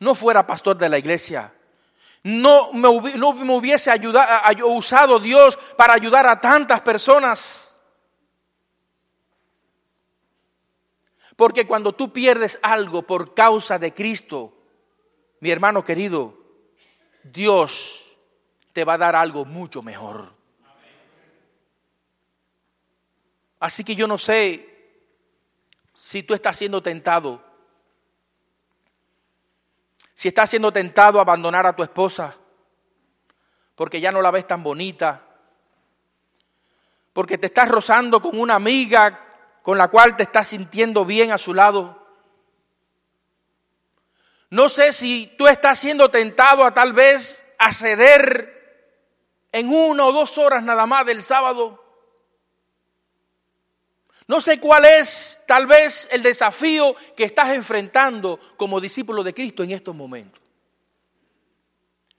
[0.00, 1.52] no fuera pastor de la iglesia,
[2.22, 3.90] no me, hubiese
[4.64, 7.78] usado Dios para ayudar a tantas personas.
[11.36, 14.52] Porque cuando tú pierdes algo por causa de Cristo,
[15.40, 16.36] mi hermano querido,
[17.22, 18.16] Dios
[18.72, 20.34] te va a dar algo mucho mejor.
[23.60, 24.77] Así que yo no sé
[25.98, 27.42] si tú estás siendo tentado
[30.14, 32.36] si estás siendo tentado a abandonar a tu esposa
[33.78, 35.22] porque ya no la ves tan bonita,
[37.12, 39.24] porque te estás rozando con una amiga
[39.62, 42.04] con la cual te estás sintiendo bien a su lado.
[44.50, 48.96] No sé si tú estás siendo tentado a tal vez a ceder
[49.52, 51.87] en una o dos horas nada más del sábado.
[54.28, 59.62] No sé cuál es tal vez el desafío que estás enfrentando como discípulo de Cristo
[59.62, 60.42] en estos momentos.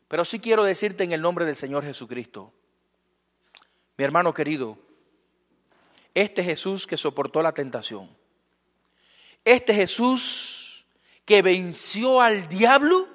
[0.07, 2.51] Pero sí quiero decirte en el nombre del Señor Jesucristo,
[3.95, 4.79] mi hermano querido,
[6.15, 8.09] este Jesús que soportó la tentación,
[9.45, 10.87] este Jesús
[11.25, 13.07] que venció al diablo,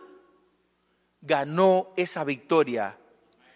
[1.20, 2.96] ganó esa victoria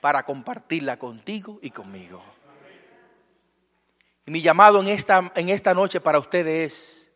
[0.00, 2.37] para compartirla contigo y conmigo.
[4.28, 7.12] Y mi llamado en esta, en esta noche para ustedes es,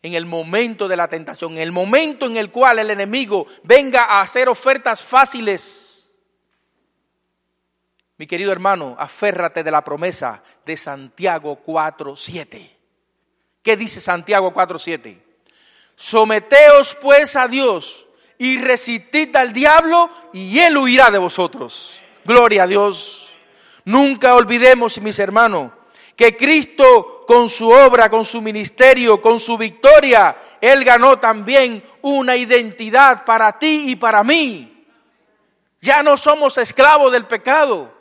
[0.00, 4.04] en el momento de la tentación, en el momento en el cual el enemigo venga
[4.04, 6.10] a hacer ofertas fáciles,
[8.16, 12.70] mi querido hermano, aférrate de la promesa de Santiago 4.7.
[13.62, 15.20] ¿Qué dice Santiago 4.7?
[15.94, 18.06] Someteos pues a Dios
[18.38, 22.00] y resistid al diablo y él huirá de vosotros.
[22.24, 23.34] Gloria a Dios.
[23.84, 25.70] Nunca olvidemos, mis hermanos,
[26.16, 32.36] que Cristo con su obra, con su ministerio, con su victoria, Él ganó también una
[32.36, 34.86] identidad para ti y para mí.
[35.80, 37.92] Ya no somos esclavos del pecado,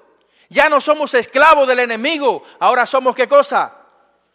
[0.50, 3.78] ya no somos esclavos del enemigo, ahora somos qué cosa?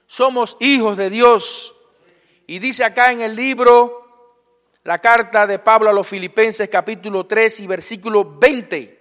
[0.07, 1.75] Somos hijos de Dios.
[2.47, 4.07] Y dice acá en el libro,
[4.85, 8.99] la carta de Pablo a los Filipenses capítulo 3 y versículo 20.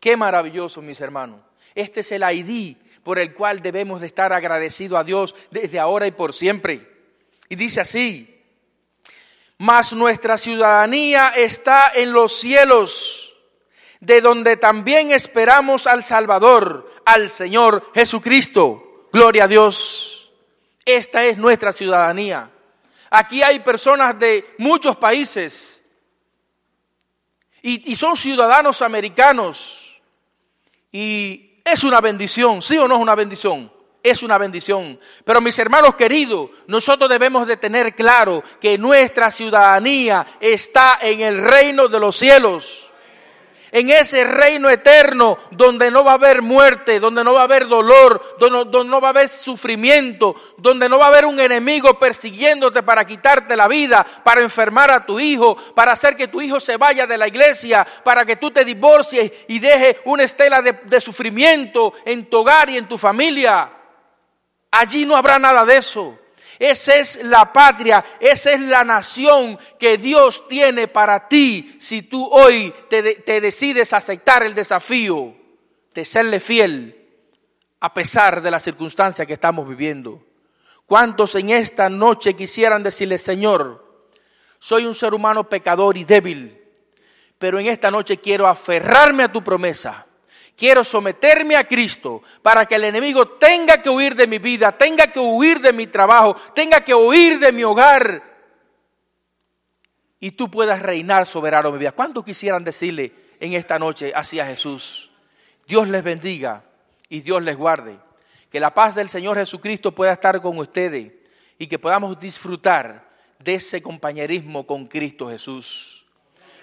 [0.00, 1.40] Qué maravilloso, mis hermanos.
[1.74, 2.76] Este es el ID
[3.08, 6.86] por el cual debemos de estar agradecidos a Dios desde ahora y por siempre.
[7.48, 8.44] Y dice así,
[9.56, 13.34] mas nuestra ciudadanía está en los cielos,
[14.00, 19.08] de donde también esperamos al Salvador, al Señor Jesucristo.
[19.10, 20.30] Gloria a Dios.
[20.84, 22.50] Esta es nuestra ciudadanía.
[23.08, 25.82] Aquí hay personas de muchos países
[27.62, 29.98] y, y son ciudadanos americanos
[30.92, 33.72] y es una bendición, ¿sí o no es una bendición?
[34.02, 34.98] Es una bendición.
[35.24, 41.42] Pero mis hermanos queridos, nosotros debemos de tener claro que nuestra ciudadanía está en el
[41.42, 42.87] reino de los cielos
[43.72, 47.68] en ese reino eterno donde no va a haber muerte, donde no va a haber
[47.68, 52.82] dolor, donde, no va a haber sufrimiento, donde no va a haber un enemigo persiguiéndote
[52.82, 56.76] para quitarte la vida, para enfermar a tu hijo, para hacer que tu hijo se
[56.76, 61.00] vaya de la iglesia, para que tú te divorcies y dejes una estela de, de
[61.00, 63.70] sufrimiento en tu hogar y en tu familia.
[64.70, 66.17] Allí no habrá nada de eso.
[66.58, 72.26] Esa es la patria, esa es la nación que Dios tiene para ti si tú
[72.26, 75.36] hoy te, decides aceptar el desafío
[75.94, 76.94] de serle fiel
[77.80, 80.24] a pesar de la circunstancia que estamos viviendo.
[80.84, 84.08] ¿Cuántos en esta noche quisieran decirle, Señor,
[84.58, 86.60] soy un ser humano pecador y débil,
[87.38, 90.07] pero en esta noche quiero aferrarme a tu promesa?
[90.58, 95.06] Quiero someterme a Cristo para que el enemigo tenga que huir de mi vida, tenga
[95.06, 98.20] que huir de mi trabajo, tenga que huir de mi hogar.
[100.18, 101.92] Y tú puedas reinar soberano en mi vida.
[101.92, 105.12] ¿Cuántos quisieran decirle en esta noche hacia Jesús?
[105.64, 106.64] Dios les bendiga
[107.08, 107.96] y Dios les guarde.
[108.50, 111.12] Que la paz del Señor Jesucristo pueda estar con ustedes
[111.56, 116.04] y que podamos disfrutar de ese compañerismo con Cristo Jesús.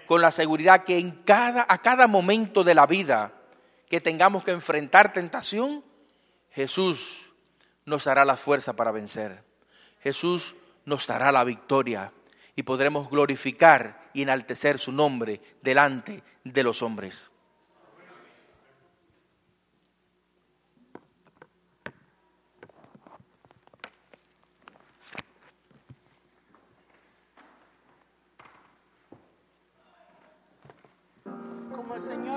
[0.06, 3.35] Con la seguridad que en cada, a cada momento de la vida
[3.90, 5.84] que tengamos que enfrentar tentación,
[6.52, 7.34] Jesús
[7.86, 9.44] nos dará la fuerza para vencer.
[10.02, 10.56] Jesús
[10.86, 12.12] nos dará la victoria
[12.56, 17.30] y podremos glorificar y enaltecer su nombre delante de los hombres.
[31.76, 32.35] Como el Señor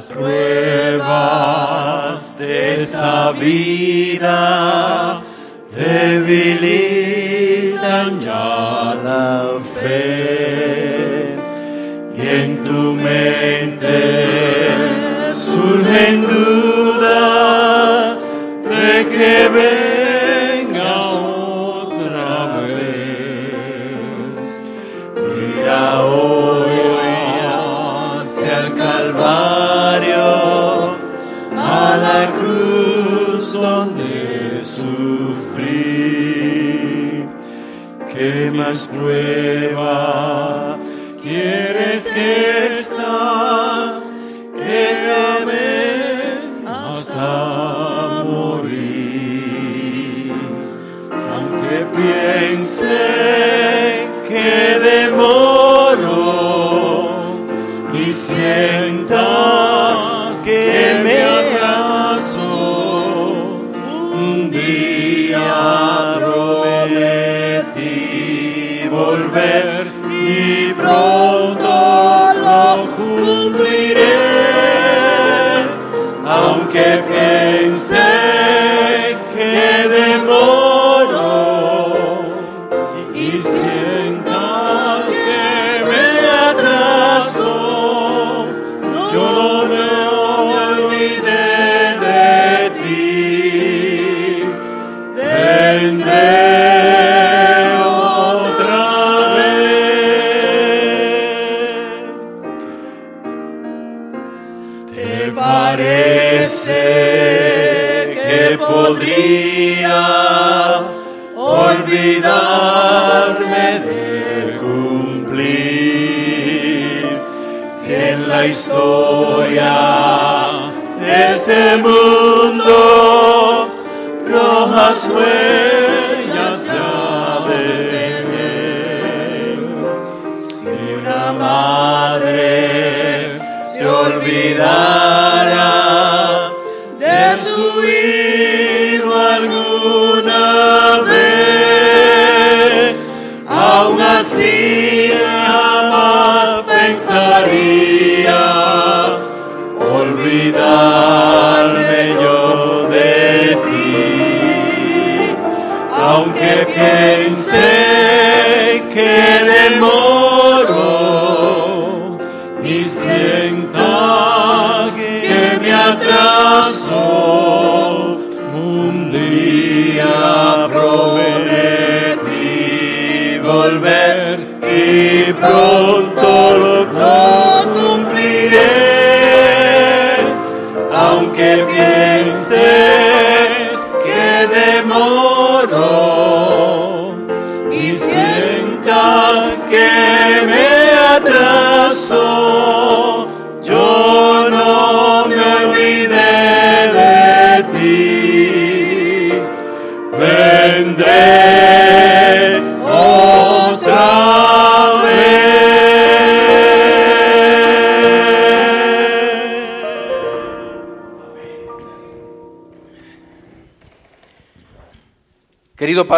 [0.00, 1.04] las pruebas
[2.38, 5.20] de esta vida
[5.76, 6.69] debilitan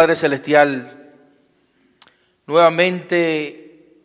[0.03, 1.13] Padre Celestial,
[2.45, 4.01] nuevamente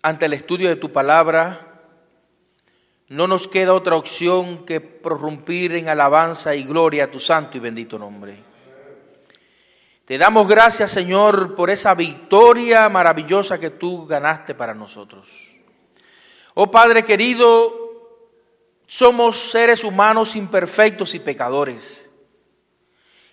[0.00, 1.82] ante el estudio de tu palabra,
[3.08, 7.60] no nos queda otra opción que prorrumpir en alabanza y gloria a tu santo y
[7.60, 8.34] bendito nombre.
[10.06, 15.54] Te damos gracias, Señor, por esa victoria maravillosa que tú ganaste para nosotros.
[16.54, 17.74] Oh Padre querido,
[18.86, 22.10] somos seres humanos imperfectos y pecadores.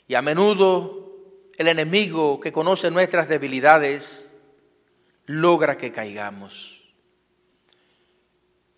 [0.05, 1.02] Y a menudo
[1.57, 4.33] el enemigo que conoce nuestras debilidades
[5.25, 6.83] logra que caigamos.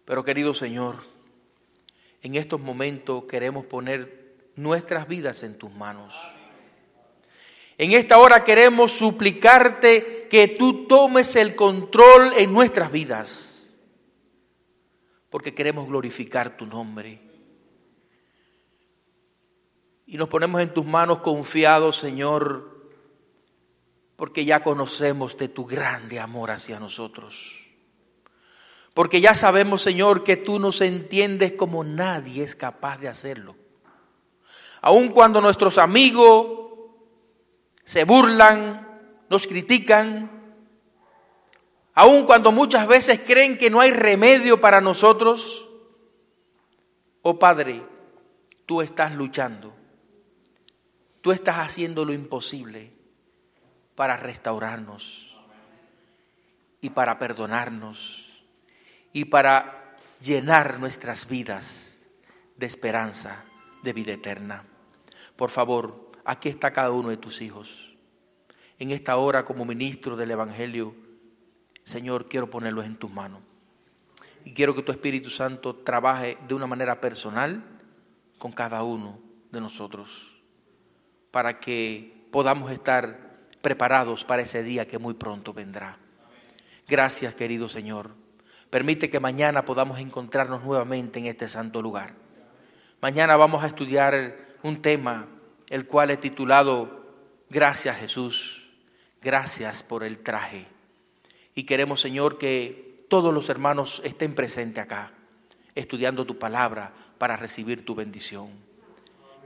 [0.06, 0.98] Pero querido Señor,
[2.22, 6.16] en estos momentos queremos poner nuestras vidas en tus manos.
[7.78, 13.68] En esta hora queremos suplicarte que tú tomes el control en nuestras vidas,
[15.30, 17.25] porque queremos glorificar tu nombre.
[20.06, 22.90] Y nos ponemos en tus manos confiados, Señor,
[24.16, 27.66] porque ya conocemos de tu grande amor hacia nosotros.
[28.94, 33.56] Porque ya sabemos, Señor, que tú nos entiendes como nadie es capaz de hacerlo.
[34.82, 36.48] Aun cuando nuestros amigos
[37.84, 38.88] se burlan,
[39.30, 40.56] nos critican,
[41.94, 45.68] aun cuando muchas veces creen que no hay remedio para nosotros,
[47.22, 47.84] oh Padre,
[48.66, 49.75] tú estás luchando,
[51.26, 52.92] tú estás haciendo lo imposible
[53.96, 55.36] para restaurarnos
[56.82, 58.44] y para perdonarnos
[59.12, 61.98] y para llenar nuestras vidas
[62.58, 63.44] de esperanza,
[63.82, 64.66] de vida eterna.
[65.36, 67.96] Por favor, aquí está cada uno de tus hijos.
[68.78, 70.94] En esta hora como ministro del Evangelio,
[71.84, 73.42] Señor, quiero ponerlos en tus manos.
[74.44, 77.64] Y quiero que tu Espíritu Santo trabaje de una manera personal
[78.38, 79.20] con cada uno
[79.52, 80.35] de nosotros,
[81.36, 83.20] para que podamos estar
[83.62, 85.98] preparados para ese día que muy pronto vendrá.
[86.88, 88.12] Gracias, querido Señor.
[88.70, 92.14] Permite que mañana podamos encontrarnos nuevamente en este santo lugar.
[93.02, 95.28] Mañana vamos a estudiar un tema
[95.70, 97.06] el cual he titulado
[97.50, 98.70] Gracias Jesús,
[99.22, 100.68] gracias por el traje.
[101.54, 105.12] Y queremos, Señor, que todos los hermanos estén presentes acá,
[105.76, 108.52] estudiando tu palabra para recibir tu bendición.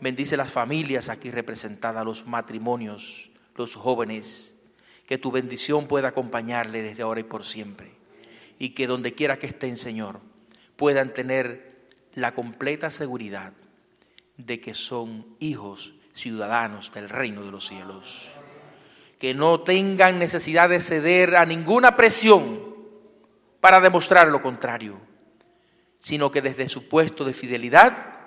[0.01, 4.55] Bendice las familias aquí representadas, los matrimonios, los jóvenes,
[5.05, 7.91] que tu bendición pueda acompañarle desde ahora y por siempre.
[8.59, 10.19] Y que donde quiera que estén, Señor,
[10.75, 13.53] puedan tener la completa seguridad
[14.37, 18.29] de que son hijos ciudadanos del reino de los cielos.
[19.19, 22.61] Que no tengan necesidad de ceder a ninguna presión
[23.59, 24.97] para demostrar lo contrario,
[25.99, 28.18] sino que desde su puesto de fidelidad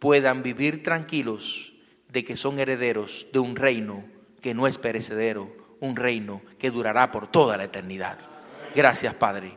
[0.00, 1.74] puedan vivir tranquilos
[2.08, 4.02] de que son herederos de un reino
[4.40, 8.18] que no es perecedero, un reino que durará por toda la eternidad.
[8.74, 9.56] Gracias, Padre.